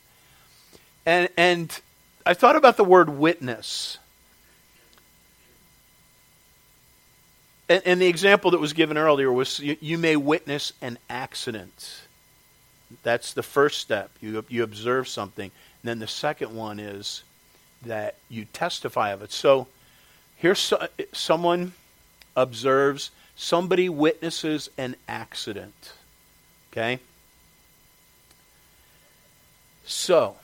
And, 1.06 1.30
and 1.38 1.80
I 2.25 2.34
thought 2.34 2.56
about 2.56 2.75
the 2.75 2.84
word 2.84 3.10
witness. 3.10 3.99
And, 7.69 7.84
and 7.86 8.01
the 8.01 8.08
example 8.08 8.51
that 8.51 8.60
was 8.60 8.73
given 8.73 8.97
earlier 8.97 9.32
was 9.32 9.60
you, 9.60 9.77
you 9.79 9.97
may 9.97 10.15
witness 10.15 10.73
an 10.82 10.97
accident. 11.10 12.01
That's 13.03 13.34
the 13.34 13.43
first 13.43 13.79
step. 13.79 14.10
You, 14.19 14.43
you 14.49 14.63
observe 14.63 15.08
something. 15.08 15.45
And 15.45 15.89
then 15.89 15.99
the 15.99 16.08
second 16.08 16.55
one 16.55 16.79
is 16.79 17.23
that 17.86 18.15
you 18.27 18.45
testify 18.45 19.12
of 19.12 19.21
it. 19.21 19.32
So 19.32 19.67
here's 20.36 20.60
so, 20.60 20.88
someone 21.13 21.73
observes, 22.36 23.12
somebody 23.36 23.88
witnesses 23.88 24.69
an 24.77 24.95
accident. 25.08 25.93
Okay? 26.71 26.99
So, 29.86 30.36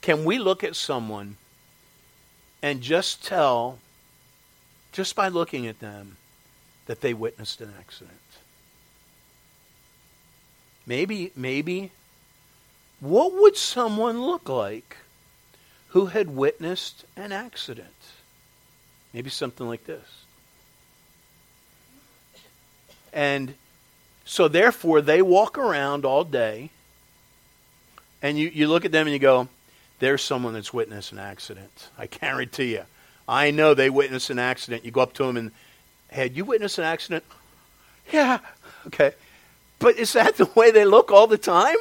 can 0.00 0.24
we 0.24 0.38
look 0.38 0.64
at 0.64 0.76
someone 0.76 1.36
and 2.62 2.80
just 2.80 3.24
tell, 3.24 3.78
just 4.98 5.14
by 5.14 5.28
looking 5.28 5.68
at 5.68 5.78
them, 5.78 6.16
that 6.86 7.02
they 7.02 7.14
witnessed 7.14 7.60
an 7.60 7.72
accident? 7.78 8.18
Maybe, 10.88 11.30
maybe, 11.36 11.92
what 12.98 13.32
would 13.32 13.56
someone 13.56 14.20
look 14.22 14.48
like 14.48 14.96
who 15.90 16.06
had 16.06 16.34
witnessed 16.34 17.04
an 17.16 17.30
accident? 17.30 17.94
Maybe 19.14 19.30
something 19.30 19.68
like 19.68 19.84
this. 19.86 20.24
And 23.12 23.54
so, 24.24 24.48
therefore, 24.48 25.00
they 25.00 25.22
walk 25.22 25.56
around 25.58 26.04
all 26.04 26.24
day, 26.24 26.70
and 28.20 28.36
you, 28.36 28.48
you 28.48 28.66
look 28.66 28.84
at 28.84 28.90
them 28.90 29.06
and 29.06 29.14
you 29.14 29.20
go, 29.20 29.46
there's 30.00 30.24
someone 30.24 30.54
that's 30.54 30.74
witnessed 30.74 31.12
an 31.12 31.20
accident. 31.20 31.88
I 31.96 32.06
guarantee 32.06 32.72
you. 32.72 32.82
I 33.28 33.50
know 33.50 33.74
they 33.74 33.90
witnessed 33.90 34.30
an 34.30 34.38
accident. 34.38 34.84
You 34.84 34.90
go 34.90 35.02
up 35.02 35.12
to 35.14 35.24
them 35.24 35.36
and, 35.36 35.50
had 36.08 36.34
you 36.34 36.46
witnessed 36.46 36.78
an 36.78 36.84
accident? 36.84 37.24
Yeah. 38.10 38.38
Okay. 38.86 39.12
But 39.78 39.96
is 39.96 40.14
that 40.14 40.36
the 40.36 40.46
way 40.54 40.70
they 40.70 40.86
look 40.86 41.12
all 41.12 41.26
the 41.26 41.36
time? 41.36 41.76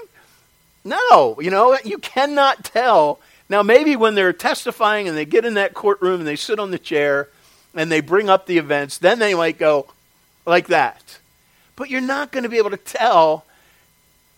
No. 0.83 1.39
You 1.39 1.49
know, 1.49 1.77
you 1.85 1.97
cannot 1.99 2.65
tell. 2.65 3.19
Now, 3.49 3.63
maybe 3.63 3.95
when 3.95 4.13
they're 4.15 4.33
testifying 4.33 5.07
and 5.07 5.15
they 5.17 5.23
get 5.23 5.45
in 5.45 5.53
that 5.53 5.73
courtroom 5.73 6.19
and 6.19 6.27
they 6.27 6.35
sit 6.35 6.59
on 6.59 6.71
the 6.71 6.77
chair 6.77 7.29
and 7.73 7.89
they 7.89 8.01
bring 8.01 8.29
up 8.29 8.45
the 8.45 8.57
events, 8.57 8.97
then 8.97 9.19
they 9.19 9.33
might 9.33 9.57
go 9.57 9.87
like 10.45 10.67
that. 10.67 11.19
But 11.77 11.89
you're 11.89 12.01
not 12.01 12.31
going 12.31 12.43
to 12.43 12.49
be 12.49 12.57
able 12.57 12.71
to 12.71 12.77
tell 12.77 13.45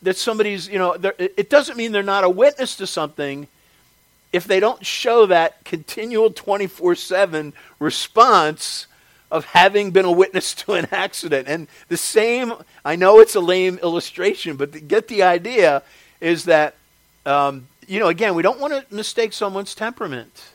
that 0.03 0.15
somebody's, 0.15 0.67
you 0.67 0.77
know, 0.77 0.93
it 1.17 1.49
doesn't 1.49 1.75
mean 1.75 1.91
they're 1.91 2.03
not 2.03 2.23
a 2.23 2.29
witness 2.29 2.75
to 2.77 2.87
something 2.87 3.47
if 4.31 4.45
they 4.45 4.59
don't 4.59 4.85
show 4.85 5.25
that 5.25 5.63
continual 5.63 6.31
24 6.31 6.95
7 6.95 7.53
response 7.79 8.87
of 9.31 9.45
having 9.45 9.91
been 9.91 10.05
a 10.05 10.11
witness 10.11 10.53
to 10.55 10.73
an 10.73 10.87
accident. 10.91 11.47
And 11.47 11.67
the 11.87 11.97
same, 11.97 12.53
I 12.83 12.95
know 12.95 13.19
it's 13.19 13.35
a 13.35 13.39
lame 13.39 13.79
illustration, 13.81 14.55
but 14.57 14.87
get 14.87 15.07
the 15.07 15.23
idea 15.23 15.83
is 16.19 16.45
that, 16.45 16.75
um, 17.25 17.67
you 17.87 17.99
know, 17.99 18.07
again, 18.07 18.35
we 18.35 18.43
don't 18.43 18.59
want 18.59 18.73
to 18.73 18.95
mistake 18.95 19.33
someone's 19.33 19.73
temperament. 19.73 20.51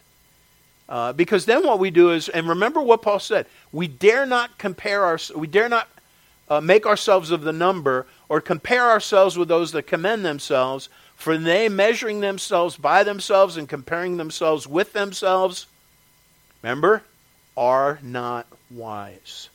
Uh, 0.87 1.13
because 1.15 1.47
then 1.47 1.67
what 1.67 1.79
we 1.79 1.91
do 1.91 2.11
is, 2.11 2.29
and 2.29 2.47
remember 2.47 2.81
what 2.83 3.01
Paul 3.01 3.19
said, 3.19 3.47
we 3.73 3.89
dare 3.89 4.27
not 4.27 4.59
compare 4.59 5.05
our, 5.05 5.19
we 5.35 5.47
dare 5.47 5.69
not 5.69 5.89
uh, 6.49 6.61
make 6.61 6.85
ourselves 6.85 7.31
of 7.31 7.41
the 7.41 7.53
number 7.53 8.07
or 8.29 8.41
compare 8.41 8.91
ourselves 8.91 9.39
with 9.39 9.49
those 9.49 9.73
that 9.73 9.87
commend 9.87 10.25
themselves, 10.25 10.91
for 11.25 11.39
they 11.39 11.71
measuring 11.71 12.21
themselves 12.21 12.77
by 12.77 13.03
themselves 13.03 13.57
and 13.57 13.67
comparing 13.67 14.19
themselves 14.19 14.67
with 14.67 14.93
themselves, 14.93 15.67
remember, 16.63 17.03
are 17.57 17.99
not 18.03 18.47
wise. 18.71 19.49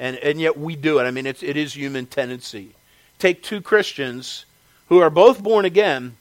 And, 0.00 0.16
and 0.16 0.40
yet 0.40 0.58
we 0.58 0.74
do 0.74 0.98
it. 0.98 1.04
I 1.04 1.12
mean, 1.12 1.26
it's, 1.26 1.44
it 1.44 1.56
is 1.56 1.76
human 1.76 2.06
tendency. 2.06 2.70
Take 3.20 3.40
two 3.40 3.60
Christians 3.60 4.46
who 4.88 4.98
are 4.98 5.10
both 5.10 5.40
born 5.40 5.64
again, 5.64 6.16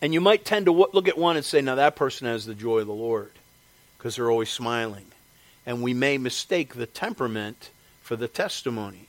and 0.00 0.14
you 0.14 0.22
might 0.22 0.46
tend 0.46 0.64
to 0.64 0.72
look 0.72 1.06
at 1.06 1.18
one 1.18 1.36
and 1.36 1.44
say, 1.44 1.60
now 1.60 1.74
that 1.74 1.94
person 1.94 2.26
has 2.26 2.46
the 2.46 2.54
joy 2.54 2.78
of 2.78 2.86
the 2.86 2.94
Lord 2.94 3.32
because 3.98 4.16
they're 4.16 4.30
always 4.30 4.48
smiling. 4.48 5.04
And 5.66 5.82
we 5.82 5.92
may 5.92 6.16
mistake 6.16 6.74
the 6.74 6.86
temperament 6.86 7.68
for 8.00 8.16
the 8.16 8.28
testimony. 8.28 9.08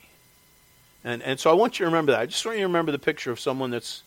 And, 1.05 1.23
and 1.23 1.39
so 1.39 1.49
I 1.49 1.53
want 1.53 1.79
you 1.79 1.85
to 1.85 1.89
remember 1.89 2.11
that. 2.11 2.19
I 2.19 2.25
just 2.25 2.45
want 2.45 2.57
you 2.57 2.63
to 2.63 2.67
remember 2.67 2.91
the 2.91 2.99
picture 2.99 3.31
of 3.31 3.39
someone 3.39 3.71
that's 3.71 4.03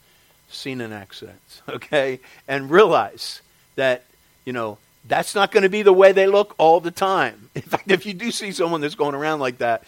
seen 0.48 0.80
an 0.80 0.92
accident, 0.92 1.62
okay? 1.68 2.20
And 2.48 2.70
realize 2.70 3.40
that, 3.76 4.04
you 4.44 4.52
know, 4.52 4.78
that's 5.09 5.35
not 5.35 5.52
going 5.52 5.62
to 5.62 5.68
be 5.68 5.82
the 5.82 5.92
way 5.92 6.12
they 6.12 6.26
look 6.26 6.54
all 6.59 6.80
the 6.80 6.90
time. 6.90 7.50
In 7.54 7.62
fact, 7.62 7.90
if 7.90 8.06
you 8.06 8.14
do 8.14 8.30
see 8.30 8.52
someone 8.52 8.80
that's 8.80 8.94
going 8.94 9.14
around 9.14 9.40
like 9.40 9.59
that, 9.59 9.85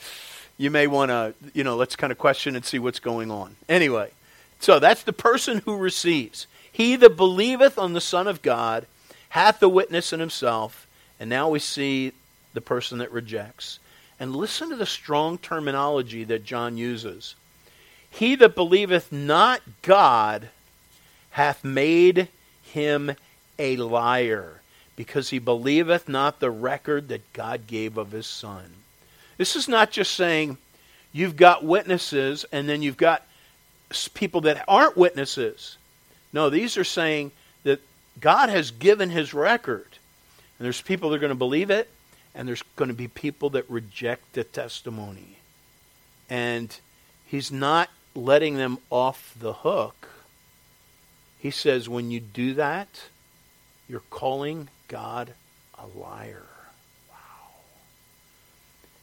you 0.57 0.71
may 0.71 0.87
want 0.87 1.11
to, 1.11 1.35
you 1.55 1.65
know, 1.65 1.77
let's 1.77 1.97
kind 1.97 2.11
of 2.11 2.19
question 2.19 2.57
and 2.57 2.65
see 2.65 2.79
what's 2.79 3.01
going 3.01 3.31
on. 3.31 3.57
Anyway, 3.69 4.11
so 4.61 4.79
that's 4.79 5.03
the 5.05 5.13
person 5.13 5.59
who 5.65 5.77
receives. 5.77 6.47
He 6.71 6.97
that 6.97 7.17
believeth 7.17 7.79
on 7.79 7.93
the 7.93 8.01
Son 8.01 8.27
of 8.27 8.43
God 8.43 8.87
hath 9.31 9.61
the 9.61 9.69
witness 9.69 10.13
in 10.13 10.21
himself. 10.21 10.87
And 11.21 11.31
now 11.31 11.49
we 11.49 11.59
see 11.59 12.13
the 12.55 12.61
person 12.61 12.99
that 12.99 13.13
rejects. 13.13 13.79
And 14.21 14.35
listen 14.35 14.71
to 14.71 14.77
the 14.77 14.87
strong 14.87 15.39
terminology 15.39 16.25
that 16.25 16.45
John 16.45 16.77
uses. 16.77 17.37
He 18.11 18.35
that 18.37 18.55
believeth 18.55 19.13
not 19.13 19.63
God 19.83 20.49
hath 21.31 21.63
made 21.63 22.29
him 22.63 23.15
a 23.59 23.77
liar, 23.77 24.61
because 24.97 25.31
he 25.31 25.39
believeth 25.39 26.09
not 26.09 26.41
the 26.41 26.51
record 26.51 27.09
that 27.09 27.33
God 27.33 27.67
gave 27.67 27.97
of 27.97 28.13
his 28.13 28.27
Son. 28.27 28.75
This 29.37 29.55
is 29.55 29.69
not 29.69 29.91
just 29.91 30.15
saying 30.15 30.59
you've 31.13 31.37
got 31.37 31.65
witnesses 31.65 32.45
and 32.51 32.69
then 32.69 32.83
you've 32.83 32.97
got 32.97 33.23
people 34.15 34.41
that 34.43 34.65
aren't 34.67 34.97
witnesses. 34.97 35.77
No, 36.33 36.51
these 36.51 36.77
are 36.77 36.85
saying 36.85 37.31
that 37.63 37.81
God 38.21 38.49
has 38.49 38.71
given 38.71 39.11
his 39.11 39.33
record. 39.33 39.87
And 40.59 40.65
there's 40.65 40.83
people 40.83 41.11
that 41.11 41.17
are 41.17 41.21
going 41.21 41.31
to 41.31 41.37
believe 41.37 41.71
it, 41.71 41.89
and 42.35 42.49
there's 42.49 42.63
going 42.77 42.89
to 42.89 42.95
be 42.95 43.09
people 43.09 43.51
that 43.51 43.71
reject 43.71 44.33
the 44.33 44.45
testimony. 44.45 45.37
And 46.29 46.77
he's 47.27 47.51
not 47.51 47.89
letting 48.19 48.57
them 48.57 48.79
off 48.91 49.35
the 49.39 49.53
hook. 49.53 50.09
He 51.39 51.51
says, 51.51 51.89
when 51.89 52.11
you 52.11 52.21
do 52.21 52.55
that, 52.55 52.89
you're 53.89 54.03
calling 54.11 54.69
God 54.89 55.33
a 55.79 55.87
liar. 55.87 56.43
Wow. 57.09 57.17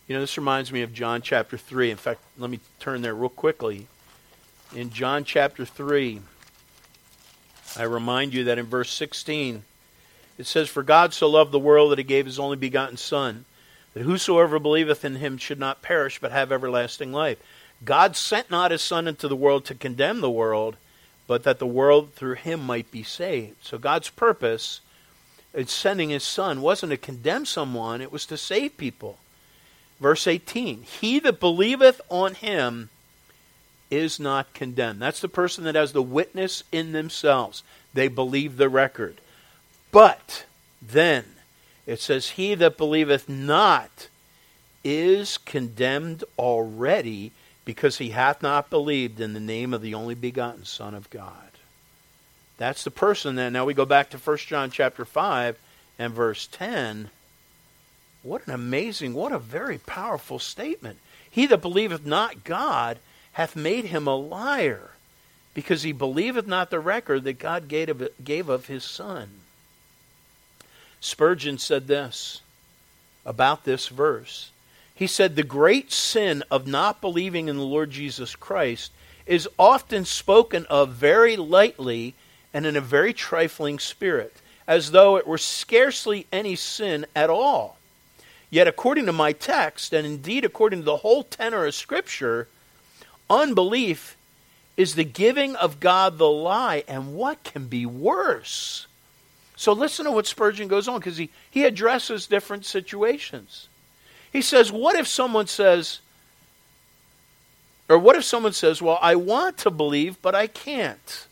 You 0.07 0.15
know, 0.15 0.21
this 0.21 0.37
reminds 0.37 0.71
me 0.71 0.81
of 0.81 0.93
John 0.93 1.21
chapter 1.21 1.57
3. 1.57 1.91
In 1.91 1.97
fact, 1.97 2.19
let 2.37 2.49
me 2.49 2.59
turn 2.79 3.01
there 3.01 3.15
real 3.15 3.29
quickly. 3.29 3.87
In 4.75 4.89
John 4.89 5.23
chapter 5.23 5.65
3, 5.65 6.21
I 7.77 7.83
remind 7.83 8.33
you 8.33 8.43
that 8.45 8.57
in 8.57 8.65
verse 8.65 8.91
16, 8.91 9.63
it 10.37 10.45
says, 10.45 10.67
For 10.67 10.83
God 10.83 11.13
so 11.13 11.29
loved 11.29 11.51
the 11.51 11.59
world 11.59 11.91
that 11.91 11.97
he 11.97 12.03
gave 12.03 12.25
his 12.25 12.39
only 12.39 12.57
begotten 12.57 12.97
Son, 12.97 13.45
that 13.93 14.03
whosoever 14.03 14.59
believeth 14.59 15.05
in 15.05 15.15
him 15.15 15.37
should 15.37 15.59
not 15.59 15.81
perish, 15.81 16.19
but 16.19 16.33
have 16.33 16.51
everlasting 16.51 17.13
life. 17.13 17.37
God 17.83 18.15
sent 18.15 18.49
not 18.49 18.71
his 18.71 18.81
Son 18.81 19.07
into 19.07 19.27
the 19.27 19.35
world 19.35 19.65
to 19.65 19.75
condemn 19.75 20.21
the 20.21 20.29
world, 20.29 20.77
but 21.27 21.43
that 21.43 21.59
the 21.59 21.67
world 21.67 22.13
through 22.13 22.35
him 22.35 22.61
might 22.61 22.91
be 22.91 23.03
saved. 23.03 23.57
So 23.61 23.77
God's 23.77 24.09
purpose 24.09 24.81
in 25.53 25.67
sending 25.67 26.09
his 26.09 26.23
Son 26.23 26.61
wasn't 26.61 26.91
to 26.91 26.97
condemn 26.97 27.45
someone, 27.45 28.01
it 28.01 28.11
was 28.11 28.25
to 28.27 28.37
save 28.37 28.77
people. 28.77 29.17
Verse 29.99 30.27
18 30.27 30.83
He 30.83 31.19
that 31.19 31.39
believeth 31.39 32.01
on 32.09 32.35
him 32.35 32.89
is 33.89 34.19
not 34.19 34.53
condemned. 34.53 35.01
That's 35.01 35.21
the 35.21 35.29
person 35.29 35.63
that 35.63 35.75
has 35.75 35.93
the 35.93 36.01
witness 36.01 36.63
in 36.71 36.91
themselves. 36.91 37.63
They 37.93 38.07
believe 38.07 38.57
the 38.57 38.69
record. 38.69 39.21
But 39.91 40.45
then 40.81 41.25
it 41.85 42.01
says, 42.01 42.31
He 42.31 42.55
that 42.55 42.77
believeth 42.77 43.29
not 43.29 44.09
is 44.83 45.37
condemned 45.37 46.23
already 46.37 47.31
because 47.65 47.97
he 47.97 48.11
hath 48.11 48.41
not 48.41 48.69
believed 48.69 49.19
in 49.19 49.33
the 49.33 49.39
name 49.39 49.73
of 49.73 49.81
the 49.81 49.95
only 49.95 50.15
begotten 50.15 50.65
Son 50.65 50.93
of 50.93 51.09
God. 51.09 51.33
That's 52.57 52.83
the 52.83 52.91
person 52.91 53.35
then. 53.35 53.51
Now 53.53 53.65
we 53.65 53.73
go 53.73 53.85
back 53.85 54.11
to 54.11 54.17
1 54.17 54.37
John 54.37 54.71
chapter 54.71 55.03
5 55.03 55.57
and 55.99 56.13
verse 56.13 56.47
10. 56.47 57.09
What 58.23 58.47
an 58.47 58.53
amazing, 58.53 59.13
what 59.13 59.31
a 59.31 59.39
very 59.39 59.77
powerful 59.79 60.39
statement. 60.39 60.99
He 61.29 61.45
that 61.47 61.61
believeth 61.61 62.05
not 62.05 62.43
God 62.43 62.99
hath 63.33 63.55
made 63.55 63.85
him 63.85 64.07
a 64.07 64.15
liar, 64.15 64.91
because 65.53 65.83
he 65.83 65.91
believeth 65.91 66.47
not 66.47 66.69
the 66.69 66.79
record 66.79 67.25
that 67.25 67.39
God 67.39 67.67
gave 67.67 67.89
of, 67.89 68.07
gave 68.23 68.47
of 68.47 68.67
his 68.67 68.83
Son. 68.83 69.29
Spurgeon 71.01 71.57
said 71.57 71.87
this 71.87 72.41
about 73.25 73.65
this 73.65 73.89
verse. 73.89 74.51
He 74.95 75.07
said, 75.07 75.35
The 75.35 75.43
great 75.43 75.91
sin 75.91 76.43
of 76.49 76.65
not 76.65 77.01
believing 77.01 77.49
in 77.49 77.57
the 77.57 77.63
Lord 77.63 77.91
Jesus 77.91 78.35
Christ 78.35 78.91
is 79.25 79.49
often 79.59 80.05
spoken 80.05 80.65
of 80.67 80.93
very 80.93 81.35
lightly 81.35 82.15
and 82.53 82.65
in 82.65 82.77
a 82.77 82.81
very 82.81 83.13
trifling 83.13 83.77
spirit, 83.77 84.37
as 84.65 84.91
though 84.91 85.17
it 85.17 85.27
were 85.27 85.37
scarcely 85.37 86.25
any 86.31 86.55
sin 86.55 87.05
at 87.15 87.29
all. 87.29 87.77
Yet, 88.49 88.67
according 88.67 89.07
to 89.07 89.11
my 89.11 89.33
text, 89.33 89.91
and 89.91 90.07
indeed 90.07 90.45
according 90.45 90.79
to 90.79 90.85
the 90.85 90.97
whole 90.97 91.23
tenor 91.23 91.65
of 91.65 91.75
Scripture, 91.75 92.47
Unbelief 93.29 94.15
is 94.77 94.95
the 94.95 95.03
giving 95.03 95.55
of 95.55 95.79
God 95.79 96.17
the 96.17 96.29
lie, 96.29 96.83
and 96.87 97.15
what 97.15 97.43
can 97.43 97.67
be 97.67 97.85
worse? 97.85 98.87
So 99.55 99.73
listen 99.73 100.05
to 100.05 100.11
what 100.11 100.27
Spurgeon 100.27 100.67
goes 100.67 100.87
on 100.87 100.99
because 100.99 101.17
he, 101.17 101.29
he 101.49 101.65
addresses 101.65 102.27
different 102.27 102.65
situations. 102.65 103.67
He 104.35 104.41
says, 104.41 104.69
What 104.69 104.97
if 104.97 105.07
someone 105.07 105.47
says, 105.47 106.01
or 107.87 107.97
what 107.97 108.17
if 108.17 108.25
someone 108.25 108.51
says, 108.51 108.81
Well, 108.81 108.99
I 109.01 109.15
want 109.15 109.57
to 109.59 109.71
believe, 109.71 110.21
but 110.21 110.35
I 110.35 110.47
can't? 110.47 111.27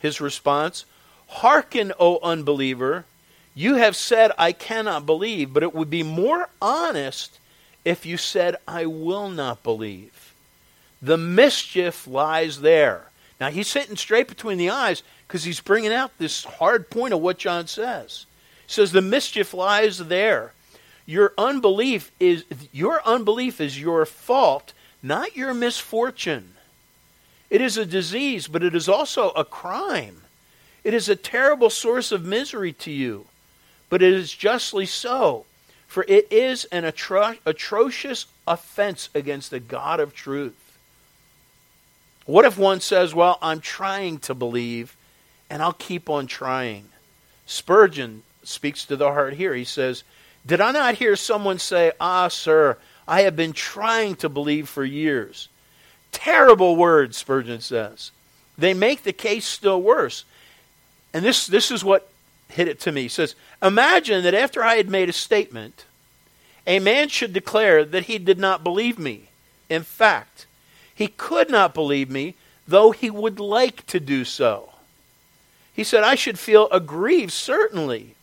His 0.00 0.20
response, 0.20 0.84
Hearken, 1.28 1.92
O 2.00 2.18
unbeliever, 2.20 3.04
you 3.54 3.76
have 3.76 3.94
said, 3.94 4.32
I 4.36 4.50
cannot 4.50 5.06
believe, 5.06 5.52
but 5.52 5.62
it 5.62 5.76
would 5.76 5.90
be 5.90 6.02
more 6.02 6.48
honest 6.60 7.38
if 7.84 8.04
you 8.04 8.16
said, 8.16 8.56
I 8.66 8.86
will 8.86 9.30
not 9.30 9.62
believe. 9.62 10.34
The 11.00 11.16
mischief 11.16 12.08
lies 12.08 12.62
there. 12.62 13.10
Now, 13.40 13.50
he's 13.50 13.68
sitting 13.68 13.94
straight 13.94 14.26
between 14.26 14.58
the 14.58 14.70
eyes 14.70 15.04
because 15.28 15.44
he's 15.44 15.60
bringing 15.60 15.92
out 15.92 16.18
this 16.18 16.42
hard 16.42 16.90
point 16.90 17.14
of 17.14 17.20
what 17.20 17.38
John 17.38 17.68
says. 17.68 18.26
He 18.66 18.72
says, 18.72 18.90
The 18.90 19.00
mischief 19.00 19.54
lies 19.54 19.98
there. 19.98 20.52
Your 21.06 21.32
unbelief 21.36 22.12
is 22.20 22.44
your 22.72 23.00
unbelief 23.06 23.60
is 23.60 23.80
your 23.80 24.06
fault, 24.06 24.72
not 25.02 25.36
your 25.36 25.52
misfortune. 25.52 26.54
It 27.50 27.60
is 27.60 27.76
a 27.76 27.84
disease, 27.84 28.48
but 28.48 28.62
it 28.62 28.74
is 28.74 28.88
also 28.88 29.30
a 29.30 29.44
crime. 29.44 30.22
It 30.84 30.94
is 30.94 31.08
a 31.08 31.16
terrible 31.16 31.70
source 31.70 32.12
of 32.12 32.24
misery 32.24 32.72
to 32.74 32.90
you 32.90 33.26
but 33.92 34.00
it 34.00 34.14
is 34.14 34.32
justly 34.32 34.86
so. 34.86 35.44
For 35.86 36.06
it 36.08 36.32
is 36.32 36.64
an 36.72 36.84
atro- 36.84 37.36
atrocious 37.44 38.24
offense 38.48 39.10
against 39.14 39.50
the 39.50 39.60
God 39.60 40.00
of 40.00 40.14
truth. 40.14 40.78
What 42.24 42.46
if 42.46 42.56
one 42.56 42.80
says, 42.80 43.14
Well, 43.14 43.36
I'm 43.42 43.60
trying 43.60 44.16
to 44.20 44.34
believe, 44.34 44.96
and 45.50 45.60
I'll 45.60 45.74
keep 45.74 46.08
on 46.08 46.26
trying? 46.26 46.88
Spurgeon 47.44 48.22
speaks 48.42 48.86
to 48.86 48.96
the 48.96 49.12
heart 49.12 49.34
here. 49.34 49.54
He 49.54 49.64
says, 49.64 50.04
Did 50.46 50.60
I 50.60 50.72
not 50.72 50.96
hear 50.96 51.16
someone 51.16 51.58
say, 51.58 51.92
Ah, 52.00 52.28
sir, 52.28 52.78
I 53.06 53.22
have 53.22 53.36
been 53.36 53.52
trying 53.52 54.16
to 54.16 54.28
believe 54.28 54.68
for 54.68 54.84
years? 54.84 55.48
Terrible 56.10 56.76
words, 56.76 57.16
Spurgeon 57.16 57.60
says. 57.60 58.10
They 58.58 58.74
make 58.74 59.02
the 59.02 59.12
case 59.12 59.46
still 59.46 59.80
worse. 59.80 60.24
And 61.14 61.24
this, 61.24 61.46
this 61.46 61.70
is 61.70 61.84
what 61.84 62.08
hit 62.48 62.68
it 62.68 62.80
to 62.80 62.92
me. 62.92 63.02
He 63.02 63.08
says, 63.08 63.34
Imagine 63.62 64.24
that 64.24 64.34
after 64.34 64.62
I 64.62 64.76
had 64.76 64.90
made 64.90 65.08
a 65.08 65.12
statement, 65.12 65.86
a 66.66 66.78
man 66.78 67.08
should 67.08 67.32
declare 67.32 67.84
that 67.84 68.04
he 68.04 68.18
did 68.18 68.38
not 68.38 68.62
believe 68.62 68.98
me. 68.98 69.28
In 69.68 69.82
fact, 69.82 70.46
he 70.94 71.08
could 71.08 71.50
not 71.50 71.74
believe 71.74 72.10
me, 72.10 72.34
though 72.68 72.90
he 72.90 73.10
would 73.10 73.40
like 73.40 73.86
to 73.86 73.98
do 73.98 74.24
so. 74.24 74.70
He 75.72 75.84
said, 75.84 76.04
I 76.04 76.14
should 76.14 76.38
feel 76.38 76.68
aggrieved, 76.70 77.32
certainly, 77.32 78.14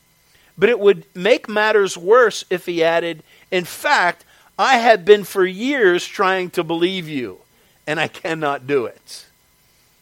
but 0.60 0.70
it 0.70 0.80
would 0.80 1.06
make 1.16 1.48
matters 1.48 1.98
worse 1.98 2.44
if 2.50 2.66
he 2.66 2.84
added, 2.84 3.24
In 3.50 3.64
fact, 3.64 4.26
I 4.58 4.78
have 4.78 5.06
been 5.06 5.24
for 5.24 5.46
years 5.46 6.06
trying 6.06 6.50
to 6.52 6.64
believe 6.66 7.08
you, 7.08 7.40
and 7.88 7.98
I 7.98 8.10
cannot 8.10 8.68
do 8.68 8.86
it. 8.86 9.26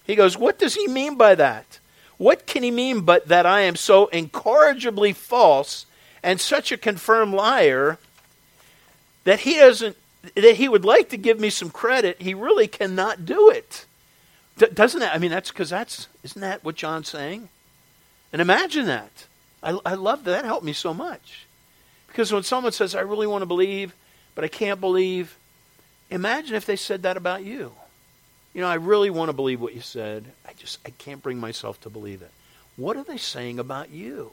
He 0.03 0.15
goes, 0.15 0.35
What 0.35 0.57
does 0.57 0.73
he 0.73 0.87
mean 0.87 1.15
by 1.15 1.35
that? 1.35 1.79
What 2.17 2.47
can 2.47 2.63
he 2.63 2.71
mean 2.71 3.01
but 3.01 3.27
that 3.27 3.45
I 3.45 3.61
am 3.61 3.75
so 3.75 4.07
incorrigibly 4.07 5.13
false 5.13 5.85
and 6.23 6.41
such 6.41 6.71
a 6.71 6.77
confirmed 6.77 7.35
liar 7.35 7.99
that 9.23 9.41
he 9.41 9.55
doesn't 9.55 9.95
that 10.35 10.55
he 10.55 10.67
would 10.67 10.83
like 10.83 11.09
to 11.09 11.17
give 11.17 11.39
me 11.39 11.49
some 11.49 11.69
credit, 11.69 12.21
he 12.21 12.33
really 12.33 12.67
cannot 12.67 13.25
do 13.25 13.49
it. 13.49 13.85
D- 14.57 14.67
doesn't 14.73 14.99
that? 14.99 15.13
I 15.13 15.19
mean, 15.19 15.31
that's 15.31 15.51
because 15.51 15.69
that's 15.69 16.07
isn't 16.23 16.41
that 16.41 16.63
what 16.63 16.75
John's 16.75 17.09
saying? 17.09 17.49
And 18.33 18.41
imagine 18.41 18.87
that. 18.87 19.27
I, 19.61 19.77
I 19.85 19.93
love 19.95 20.23
that. 20.23 20.31
That 20.31 20.45
helped 20.45 20.65
me 20.65 20.73
so 20.73 20.93
much. 20.93 21.45
Because 22.07 22.31
when 22.31 22.43
someone 22.43 22.71
says, 22.71 22.95
"I 22.95 23.01
really 23.01 23.27
want 23.27 23.41
to 23.41 23.47
believe, 23.47 23.93
but 24.35 24.43
I 24.43 24.47
can't 24.47 24.79
believe," 24.79 25.37
imagine 26.09 26.55
if 26.55 26.65
they 26.65 26.75
said 26.75 27.03
that 27.03 27.17
about 27.17 27.43
you. 27.43 27.73
You 28.53 28.61
know, 28.61 28.67
I 28.67 28.75
really 28.75 29.09
want 29.09 29.29
to 29.29 29.33
believe 29.33 29.61
what 29.61 29.75
you 29.75 29.81
said. 29.81 30.25
I 30.47 30.53
just 30.53 30.79
I 30.85 30.89
can't 30.91 31.21
bring 31.21 31.39
myself 31.39 31.79
to 31.81 31.89
believe 31.89 32.21
it. 32.21 32.31
What 32.75 32.97
are 32.97 33.03
they 33.03 33.17
saying 33.17 33.59
about 33.59 33.89
you? 33.89 34.31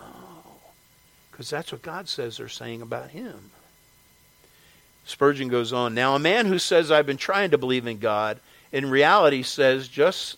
Oh, 0.00 0.42
because 1.30 1.50
that's 1.50 1.72
what 1.72 1.82
God 1.82 2.08
says 2.08 2.36
they're 2.36 2.48
saying 2.48 2.82
about 2.82 3.10
him. 3.10 3.50
Spurgeon 5.04 5.48
goes 5.48 5.72
on. 5.72 5.94
Now, 5.94 6.14
a 6.14 6.18
man 6.18 6.46
who 6.46 6.58
says 6.58 6.90
I've 6.90 7.06
been 7.06 7.16
trying 7.16 7.50
to 7.52 7.58
believe 7.58 7.86
in 7.86 7.98
God, 7.98 8.40
in 8.72 8.90
reality 8.90 9.42
says 9.42 9.88
just 9.88 10.36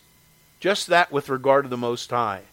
just 0.59 0.87
that 0.87 1.11
with 1.11 1.29
regard 1.29 1.65
to 1.65 1.69
the 1.69 1.77
Most 1.77 2.09
High. 2.09 2.43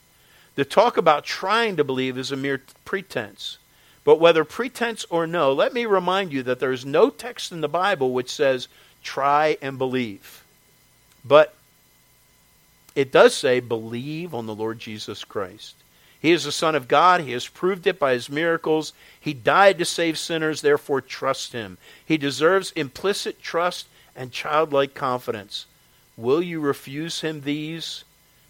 The 0.58 0.64
talk 0.64 0.96
about 0.96 1.24
trying 1.24 1.76
to 1.76 1.84
believe 1.84 2.18
is 2.18 2.32
a 2.32 2.36
mere 2.36 2.60
pretense. 2.84 3.58
But 4.02 4.18
whether 4.18 4.42
pretense 4.42 5.04
or 5.08 5.24
no, 5.24 5.52
let 5.52 5.72
me 5.72 5.86
remind 5.86 6.32
you 6.32 6.42
that 6.42 6.58
there 6.58 6.72
is 6.72 6.84
no 6.84 7.10
text 7.10 7.52
in 7.52 7.60
the 7.60 7.68
Bible 7.68 8.12
which 8.12 8.28
says 8.28 8.66
try 9.04 9.56
and 9.62 9.78
believe. 9.78 10.42
But 11.24 11.54
it 12.96 13.12
does 13.12 13.36
say, 13.36 13.60
believe 13.60 14.34
on 14.34 14.46
the 14.46 14.54
Lord 14.54 14.80
Jesus 14.80 15.22
Christ. 15.22 15.76
He 16.18 16.32
is 16.32 16.42
the 16.42 16.50
Son 16.50 16.74
of 16.74 16.88
God. 16.88 17.20
He 17.20 17.30
has 17.30 17.46
proved 17.46 17.86
it 17.86 18.00
by 18.00 18.14
his 18.14 18.28
miracles. 18.28 18.92
He 19.20 19.34
died 19.34 19.78
to 19.78 19.84
save 19.84 20.18
sinners, 20.18 20.60
therefore 20.60 21.02
trust 21.02 21.52
him. 21.52 21.78
He 22.04 22.18
deserves 22.18 22.72
implicit 22.72 23.40
trust 23.40 23.86
and 24.16 24.32
childlike 24.32 24.94
confidence. 24.94 25.66
Will 26.16 26.42
you 26.42 26.58
refuse 26.58 27.20
him 27.20 27.42
these? 27.42 28.02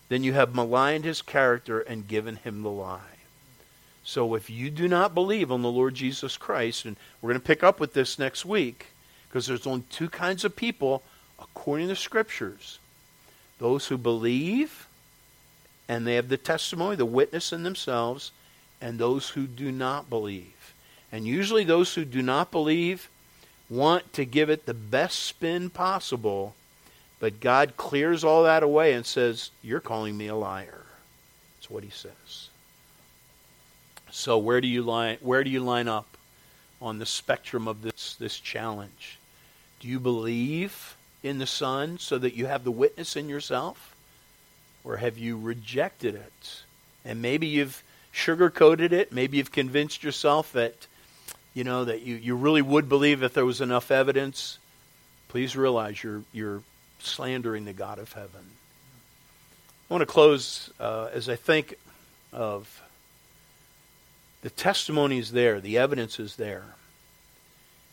Then 0.09 0.25
you 0.25 0.33
have 0.33 0.55
maligned 0.55 1.05
his 1.05 1.23
character 1.23 1.81
and 1.81 2.09
given 2.09 2.37
him 2.37 2.63
the 2.63 2.71
lie. 2.71 3.01
So 4.05 4.35
if 4.35 4.49
you 4.49 4.71
do 4.71 4.89
not 4.89 5.15
believe 5.15 5.53
on 5.53 5.63
the 5.63 5.71
Lord 5.71 5.95
Jesus 5.95 6.37
Christ, 6.37 6.87
and 6.87 6.97
we're 7.21 7.31
going 7.31 7.41
to 7.41 7.47
pick 7.47 7.63
up 7.63 7.79
with 7.79 7.93
this 7.93 8.19
next 8.19 8.45
week, 8.45 8.87
because 9.29 9.47
there's 9.47 9.67
only 9.67 9.85
two 9.91 10.09
kinds 10.09 10.45
of 10.45 10.57
people, 10.57 11.03
according 11.39 11.89
to 11.89 11.97
scriptures 11.97 12.79
those 13.59 13.89
who 13.89 13.99
believe 13.99 14.87
and 15.89 16.07
they 16.07 16.15
have 16.15 16.29
the 16.29 16.37
testimony, 16.37 16.97
the 16.97 17.07
witness 17.07 17.53
in 17.53 17.63
themselves, 17.63 18.31
and 18.81 18.99
those 18.99 19.31
who 19.31 19.47
do 19.47 19.73
not 19.73 20.11
believe. 20.11 20.75
And 21.11 21.27
usually, 21.27 21.65
those 21.65 21.95
who 21.95 22.05
do 22.05 22.21
not 22.21 22.51
believe 22.51 23.09
want 23.71 24.13
to 24.13 24.27
give 24.27 24.51
it 24.51 24.67
the 24.67 24.75
best 24.75 25.19
spin 25.21 25.71
possible, 25.71 26.55
but 27.21 27.41
God 27.41 27.77
clears 27.77 28.25
all 28.25 28.45
that 28.45 28.63
away 28.63 28.93
and 28.93 29.05
says, 29.05 29.51
You're 29.63 29.81
calling 29.81 30.17
me 30.17 30.29
a 30.29 30.35
liar. 30.35 30.85
That's 31.57 31.71
what 31.71 31.85
he 31.85 31.91
says. 31.91 32.49
So 34.11 34.39
where 34.39 34.61
do 34.61 34.69
you 34.69 34.83
line 34.83 35.19
where 35.21 35.45
do 35.45 35.51
you 35.51 35.61
line 35.61 35.89
up 35.89 36.17
on 36.81 36.99
the 36.99 37.07
spectrum 37.07 37.69
of 37.69 37.83
this 37.83 38.15
this 38.17 38.39
challenge? 38.39 39.19
Do 39.81 39.89
you 39.89 40.01
believe 40.01 40.97
in 41.23 41.39
the 41.39 41.47
Son 41.47 41.99
so 41.99 42.19
that 42.19 42.35
you 42.35 42.47
have 42.47 42.65
the 42.65 42.71
witness 42.71 43.17
in 43.17 43.29
yourself? 43.29 43.95
Or 44.85 44.97
have 44.97 45.19
you 45.19 45.39
rejected 45.39 46.15
it? 46.15 46.63
And 47.05 47.21
maybe 47.21 47.47
you've 47.47 47.83
sugarcoated 48.15 48.93
it. 48.93 49.13
Maybe 49.13 49.37
you've 49.37 49.53
convinced 49.53 50.03
yourself 50.03 50.53
that, 50.53 50.87
you 51.55 51.65
know, 51.65 51.85
that 51.85 52.03
you, 52.03 52.15
you 52.17 52.37
really 52.37 52.63
would 52.63 52.89
believe 52.89 53.23
if 53.23 53.35
there 53.35 53.45
was 53.45 53.61
enough 53.61 53.91
evidence. 53.91 54.59
Please 55.29 55.57
realize 55.57 56.03
you're, 56.03 56.23
you're 56.33 56.63
slandering 56.99 57.65
the 57.65 57.73
God 57.73 57.99
of 57.99 58.13
heaven. 58.13 58.51
I 59.91 59.95
want 59.95 60.03
to 60.03 60.07
close 60.07 60.71
uh, 60.79 61.09
as 61.13 61.29
I 61.29 61.37
think 61.37 61.75
of 62.33 62.83
the 64.43 64.51
testimonies 64.51 65.33
there, 65.33 65.61
the 65.61 65.79
evidence 65.79 66.21
is 66.21 66.37
there. 66.37 66.65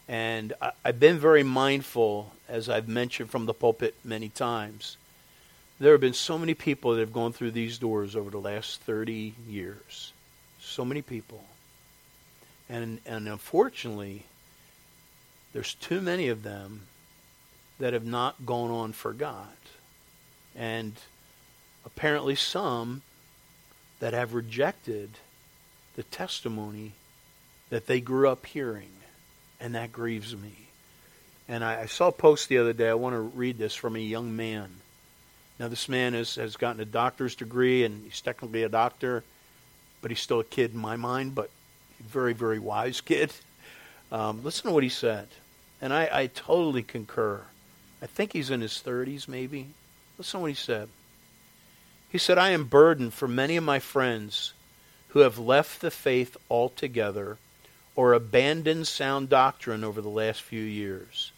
And 0.07 0.53
I, 0.61 0.71
have 0.85 0.99
been 0.99 1.17
very 1.17 1.43
mindful, 1.43 2.31
as 2.47 2.69
I've 2.69 2.87
mentioned 2.87 3.31
from 3.31 3.45
the 3.45 3.53
pulpit 3.53 3.95
many 4.03 4.29
times. 4.29 4.97
There 5.79 5.93
have 5.93 6.01
been 6.01 6.13
so 6.13 6.37
many 6.37 6.53
people 6.53 6.93
that 6.93 6.99
have 6.99 7.13
gone 7.13 7.33
through 7.33 7.51
these 7.51 7.77
doors 7.77 8.15
over 8.15 8.29
the 8.29 8.39
last 8.39 8.81
30 8.81 9.33
years. 9.49 10.13
So 10.59 10.85
many 10.85 11.01
people. 11.01 11.43
And, 12.69 12.99
and 13.05 13.27
unfortunately, 13.27 14.23
there's 15.53 15.73
too 15.75 16.01
many 16.01 16.27
of 16.27 16.43
them 16.43 16.81
that 17.79 17.93
have 17.93 18.05
not 18.05 18.45
gone 18.45 18.71
on 18.71 18.93
for 18.93 19.13
God. 19.13 19.47
And 20.55 20.93
apparently, 21.85 22.35
some 22.35 23.01
that 23.99 24.13
have 24.13 24.33
rejected 24.33 25.09
the 25.95 26.03
testimony 26.03 26.93
that 27.69 27.87
they 27.87 27.99
grew 27.99 28.29
up 28.29 28.45
hearing 28.45 28.91
and 29.59 29.75
that 29.75 29.91
grieves 29.91 30.35
me. 30.35 30.53
And 31.47 31.63
I, 31.63 31.81
I, 31.81 31.85
saw 31.85 32.07
a 32.07 32.11
post 32.11 32.49
the 32.49 32.57
other 32.57 32.73
day. 32.73 32.89
I 32.89 32.95
want 32.95 33.13
to 33.13 33.19
read 33.19 33.57
this 33.57 33.75
from 33.75 33.95
a 33.95 33.99
young 33.99 34.35
man. 34.35 34.69
Now, 35.59 35.67
this 35.67 35.87
man 35.87 36.13
has, 36.13 36.35
has 36.35 36.57
gotten 36.57 36.81
a 36.81 36.85
doctor's 36.85 37.35
degree, 37.35 37.85
and 37.85 38.03
he's 38.03 38.19
technically 38.19 38.63
a 38.63 38.69
doctor, 38.69 39.23
but 40.01 40.11
he's 40.11 40.19
still 40.19 40.41
a 40.41 40.43
kid 40.43 40.73
in 40.73 40.79
my 40.79 40.97
mind, 40.97 41.33
but 41.33 41.49
very, 41.99 42.33
very 42.33 42.59
wise 42.59 42.99
kid. 43.05 43.31
Um, 44.11 44.43
listen 44.43 44.67
to 44.67 44.73
what 44.73 44.83
he 44.83 44.89
said. 44.89 45.27
And 45.81 45.93
I, 45.93 46.09
I 46.11 46.27
totally 46.27 46.83
concur 46.83 47.41
I 48.05 48.07
think 48.07 48.33
he's 48.33 48.51
in 48.51 48.61
his 48.61 48.83
30s, 48.85 49.27
maybe. 49.27 49.69
Listen 50.19 50.37
to 50.37 50.41
what 50.43 50.49
he 50.49 50.55
said. 50.55 50.89
He 52.07 52.19
said, 52.19 52.37
I 52.37 52.51
am 52.51 52.65
burdened 52.65 53.15
for 53.15 53.27
many 53.27 53.57
of 53.57 53.63
my 53.63 53.79
friends 53.79 54.53
who 55.07 55.21
have 55.21 55.39
left 55.39 55.81
the 55.81 55.89
faith 55.89 56.37
altogether 56.47 57.39
or 57.95 58.13
abandoned 58.13 58.85
sound 58.85 59.29
doctrine 59.29 59.83
over 59.83 60.01
the 60.01 60.07
last 60.07 60.43
few 60.43 60.61
years. 60.61 61.31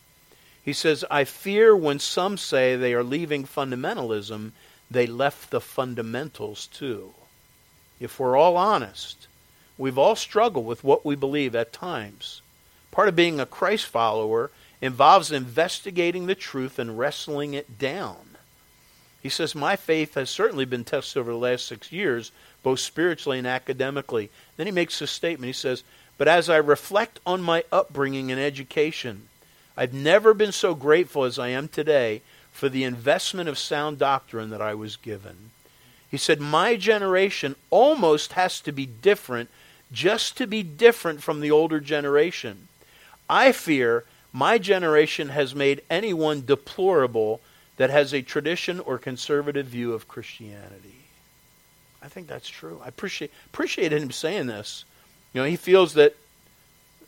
He 0.62 0.74
says, 0.74 1.06
I 1.10 1.24
fear 1.24 1.74
when 1.74 2.00
some 2.00 2.38
say 2.38 2.76
they 2.76 2.94
are 2.94 3.02
leaving 3.02 3.46
fundamentalism, 3.46 4.52
they 4.92 5.08
left 5.08 5.52
the 5.52 5.62
fundamentals 5.62 6.68
too. 6.68 7.14
If 7.98 8.20
we're 8.20 8.36
all 8.36 8.58
honest, 8.58 9.28
we've 9.78 9.98
all 9.98 10.18
struggled 10.18 10.66
with 10.66 10.84
what 10.84 11.06
we 11.06 11.16
believe 11.16 11.56
at 11.56 11.72
times. 11.72 12.42
Part 12.92 13.08
of 13.08 13.16
being 13.16 13.40
a 13.40 13.46
Christ 13.46 13.86
follower 13.86 14.52
involves 14.82 15.32
investigating 15.32 16.26
the 16.26 16.36
truth 16.36 16.80
and 16.80 16.98
wrestling 16.98 17.54
it 17.54 17.80
down. 17.80 18.38
He 19.22 19.30
says, 19.30 19.56
My 19.56 19.76
faith 19.76 20.14
has 20.14 20.30
certainly 20.30 20.66
been 20.66 20.84
tested 20.84 21.20
over 21.20 21.32
the 21.32 21.38
last 21.38 21.66
six 21.66 21.92
years, 21.92 22.32
both 22.64 22.80
spiritually 22.80 23.38
and 23.40 23.48
academically. 23.48 24.30
Then 24.56 24.68
he 24.68 24.72
makes 24.72 25.00
this 25.00 25.12
statement. 25.12 25.48
He 25.48 25.54
says, 25.54 25.84
But 26.18 26.28
as 26.28 26.50
I 26.50 26.58
reflect 26.58 27.20
on 27.26 27.42
my 27.42 27.64
upbringing 27.72 28.32
and 28.32 28.40
education, 28.40 29.28
I've 29.76 29.94
never 29.94 30.34
been 30.34 30.52
so 30.52 30.76
grateful 30.76 31.24
as 31.24 31.38
I 31.38 31.50
am 31.50 31.68
today 31.68 32.22
for 32.52 32.70
the 32.70 32.84
investment 32.84 33.50
of 33.50 33.58
sound 33.58 34.00
doctrine 34.00 34.50
that 34.50 34.62
I 34.62 34.74
was 34.74 34.96
given. 34.96 35.52
He 36.10 36.18
said, 36.18 36.40
My 36.40 36.76
generation 36.76 37.56
almost 37.70 38.34
has 38.34 38.62
to 38.62 38.72
be 38.72 38.86
different 38.86 39.50
just 39.92 40.38
to 40.38 40.48
be 40.48 40.64
different 40.64 41.22
from 41.24 41.40
the 41.40 41.52
older 41.52 41.80
generation. 41.80 42.68
I 43.30 43.52
fear 43.52 44.06
my 44.34 44.58
generation 44.58 45.30
has 45.30 45.56
made 45.56 45.82
anyone 45.90 46.46
deplorable 46.46 47.42
that 47.78 47.90
has 47.90 48.14
a 48.14 48.22
tradition 48.22 48.80
or 48.80 48.98
conservative 48.98 49.68
view 49.68 49.94
of 49.94 50.08
Christianity. 50.08 50.96
I 52.02 52.08
think 52.08 52.28
that's 52.28 52.50
true. 52.50 52.80
I 52.84 52.88
appreciate 52.88 53.32
appreciate 53.48 53.92
him 53.92 54.12
saying 54.12 54.48
this. 54.48 54.86
You 55.34 55.42
know, 55.42 55.48
he 55.48 55.56
feels 55.56 55.94
that 55.96 56.16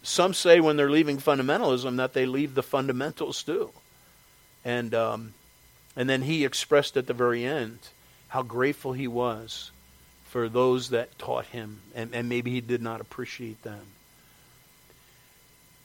some 0.04 0.34
say 0.34 0.60
when 0.60 0.78
they're 0.78 0.90
leaving 0.90 1.18
fundamentalism 1.18 1.98
that 1.98 2.14
they 2.14 2.26
leave 2.26 2.56
the 2.56 2.64
fundamentals 2.64 3.44
too, 3.44 3.72
and 4.66 4.94
um, 4.94 5.34
and 5.96 6.10
then 6.10 6.22
he 6.22 6.46
expressed 6.46 6.98
at 6.98 7.08
the 7.08 7.14
very 7.14 7.44
end 7.44 7.80
how 8.30 8.44
grateful 8.44 8.94
he 8.94 9.08
was 9.08 9.72
for 10.26 10.48
those 10.48 10.90
that 10.90 11.18
taught 11.18 11.46
him, 11.48 11.82
and, 11.96 12.14
and 12.14 12.30
maybe 12.30 12.52
he 12.52 12.62
did 12.62 12.82
not 12.82 13.02
appreciate 13.02 13.64
them. 13.64 13.82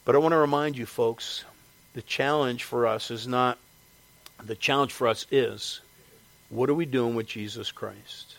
But 0.05 0.15
I 0.15 0.19
want 0.19 0.33
to 0.33 0.39
remind 0.39 0.77
you, 0.77 0.85
folks, 0.85 1.45
the 1.95 2.03
challenge 2.03 2.65
for 2.65 2.87
us 2.87 3.11
is 3.11 3.27
not, 3.27 3.59
the 4.43 4.55
challenge 4.55 4.93
for 4.93 5.09
us 5.09 5.27
is, 5.31 5.81
what 6.51 6.69
are 6.69 6.75
we 6.75 6.85
doing 6.85 7.15
with 7.15 7.27
Jesus 7.27 7.73
Christ? 7.73 8.37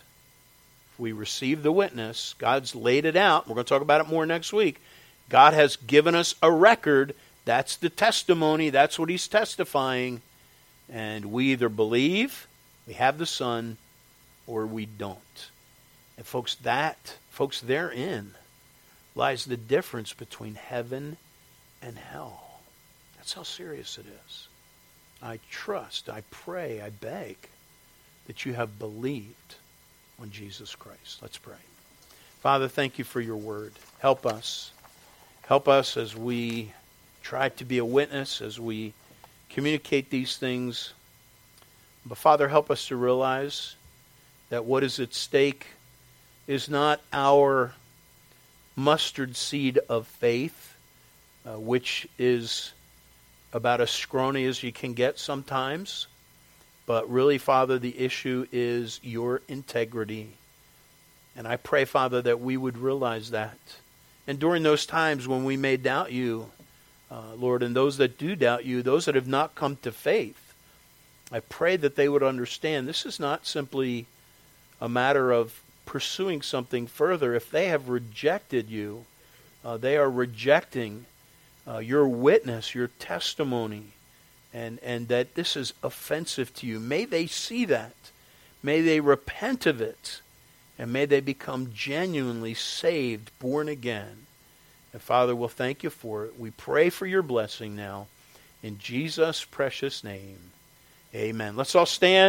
If 0.92 1.00
we 1.00 1.12
receive 1.12 1.62
the 1.62 1.72
witness, 1.72 2.34
God's 2.38 2.74
laid 2.74 3.04
it 3.04 3.16
out. 3.16 3.48
We're 3.48 3.54
going 3.54 3.64
to 3.64 3.68
talk 3.68 3.82
about 3.82 4.00
it 4.00 4.08
more 4.08 4.24
next 4.26 4.52
week. 4.52 4.80
God 5.28 5.54
has 5.54 5.76
given 5.76 6.14
us 6.14 6.36
a 6.40 6.52
record. 6.52 7.14
That's 7.44 7.76
the 7.76 7.90
testimony. 7.90 8.70
That's 8.70 8.98
what 8.98 9.08
He's 9.08 9.26
testifying. 9.26 10.22
And 10.88 11.26
we 11.32 11.46
either 11.46 11.68
believe, 11.68 12.46
we 12.86 12.94
have 12.94 13.18
the 13.18 13.26
Son, 13.26 13.76
or 14.46 14.66
we 14.66 14.86
don't. 14.86 15.18
And 16.16 16.24
folks, 16.24 16.54
that, 16.56 17.16
folks, 17.28 17.60
therein 17.60 18.34
lies 19.16 19.44
the 19.44 19.56
difference 19.56 20.12
between 20.12 20.54
heaven 20.54 21.16
and 21.86 21.96
hell. 21.96 22.42
That's 23.16 23.32
how 23.32 23.44
serious 23.44 23.96
it 23.96 24.06
is. 24.26 24.48
I 25.22 25.38
trust, 25.50 26.10
I 26.10 26.22
pray, 26.30 26.80
I 26.82 26.90
beg 26.90 27.36
that 28.26 28.44
you 28.44 28.54
have 28.54 28.78
believed 28.78 29.54
on 30.20 30.30
Jesus 30.30 30.74
Christ. 30.74 31.22
Let's 31.22 31.38
pray. 31.38 31.54
Father, 32.40 32.68
thank 32.68 32.98
you 32.98 33.04
for 33.04 33.20
your 33.20 33.36
word. 33.36 33.72
Help 34.00 34.26
us. 34.26 34.72
Help 35.46 35.68
us 35.68 35.96
as 35.96 36.16
we 36.16 36.72
try 37.22 37.48
to 37.50 37.64
be 37.64 37.78
a 37.78 37.84
witness, 37.84 38.40
as 38.40 38.58
we 38.58 38.92
communicate 39.48 40.10
these 40.10 40.36
things. 40.36 40.92
But 42.04 42.18
Father, 42.18 42.48
help 42.48 42.70
us 42.70 42.88
to 42.88 42.96
realize 42.96 43.76
that 44.50 44.64
what 44.64 44.82
is 44.82 44.98
at 44.98 45.14
stake 45.14 45.66
is 46.46 46.68
not 46.68 47.00
our 47.12 47.74
mustard 48.74 49.36
seed 49.36 49.78
of 49.88 50.06
faith, 50.06 50.75
uh, 51.46 51.58
which 51.58 52.08
is 52.18 52.72
about 53.52 53.80
as 53.80 53.90
scrawny 53.90 54.44
as 54.44 54.62
you 54.62 54.72
can 54.72 54.92
get 54.94 55.18
sometimes. 55.18 56.06
But 56.86 57.10
really, 57.10 57.38
Father, 57.38 57.78
the 57.78 57.98
issue 57.98 58.46
is 58.52 59.00
your 59.02 59.42
integrity. 59.48 60.30
And 61.36 61.46
I 61.46 61.56
pray, 61.56 61.84
Father, 61.84 62.22
that 62.22 62.40
we 62.40 62.56
would 62.56 62.78
realize 62.78 63.30
that. 63.30 63.58
And 64.26 64.38
during 64.38 64.62
those 64.62 64.86
times 64.86 65.28
when 65.28 65.44
we 65.44 65.56
may 65.56 65.76
doubt 65.76 66.12
you, 66.12 66.50
uh, 67.10 67.34
Lord, 67.36 67.62
and 67.62 67.74
those 67.74 67.98
that 67.98 68.18
do 68.18 68.34
doubt 68.34 68.64
you, 68.64 68.82
those 68.82 69.04
that 69.04 69.14
have 69.14 69.28
not 69.28 69.54
come 69.54 69.76
to 69.82 69.92
faith, 69.92 70.54
I 71.30 71.40
pray 71.40 71.76
that 71.76 71.96
they 71.96 72.08
would 72.08 72.22
understand 72.22 72.88
this 72.88 73.06
is 73.06 73.20
not 73.20 73.46
simply 73.46 74.06
a 74.80 74.88
matter 74.88 75.32
of 75.32 75.60
pursuing 75.86 76.42
something 76.42 76.86
further, 76.86 77.34
if 77.34 77.50
they 77.50 77.68
have 77.68 77.88
rejected 77.88 78.68
you, 78.68 79.06
uh, 79.64 79.76
they 79.76 79.96
are 79.96 80.10
rejecting 80.10 81.06
uh, 81.68 81.78
your 81.78 82.08
witness, 82.08 82.74
your 82.74 82.88
testimony, 82.98 83.92
and, 84.54 84.78
and 84.82 85.08
that 85.08 85.34
this 85.34 85.56
is 85.56 85.74
offensive 85.82 86.54
to 86.54 86.66
you. 86.66 86.80
May 86.80 87.04
they 87.04 87.26
see 87.26 87.64
that. 87.66 87.94
May 88.62 88.80
they 88.80 89.00
repent 89.00 89.66
of 89.66 89.80
it. 89.80 90.20
And 90.78 90.92
may 90.92 91.06
they 91.06 91.20
become 91.20 91.72
genuinely 91.74 92.54
saved, 92.54 93.30
born 93.38 93.68
again. 93.68 94.26
And 94.92 95.00
Father, 95.00 95.34
we'll 95.34 95.48
thank 95.48 95.82
you 95.82 95.90
for 95.90 96.24
it. 96.24 96.38
We 96.38 96.50
pray 96.50 96.90
for 96.90 97.06
your 97.06 97.22
blessing 97.22 97.74
now. 97.74 98.06
In 98.62 98.78
Jesus' 98.78 99.44
precious 99.44 100.02
name, 100.02 100.38
amen. 101.14 101.56
Let's 101.56 101.74
all 101.74 101.86
stand. 101.86 102.24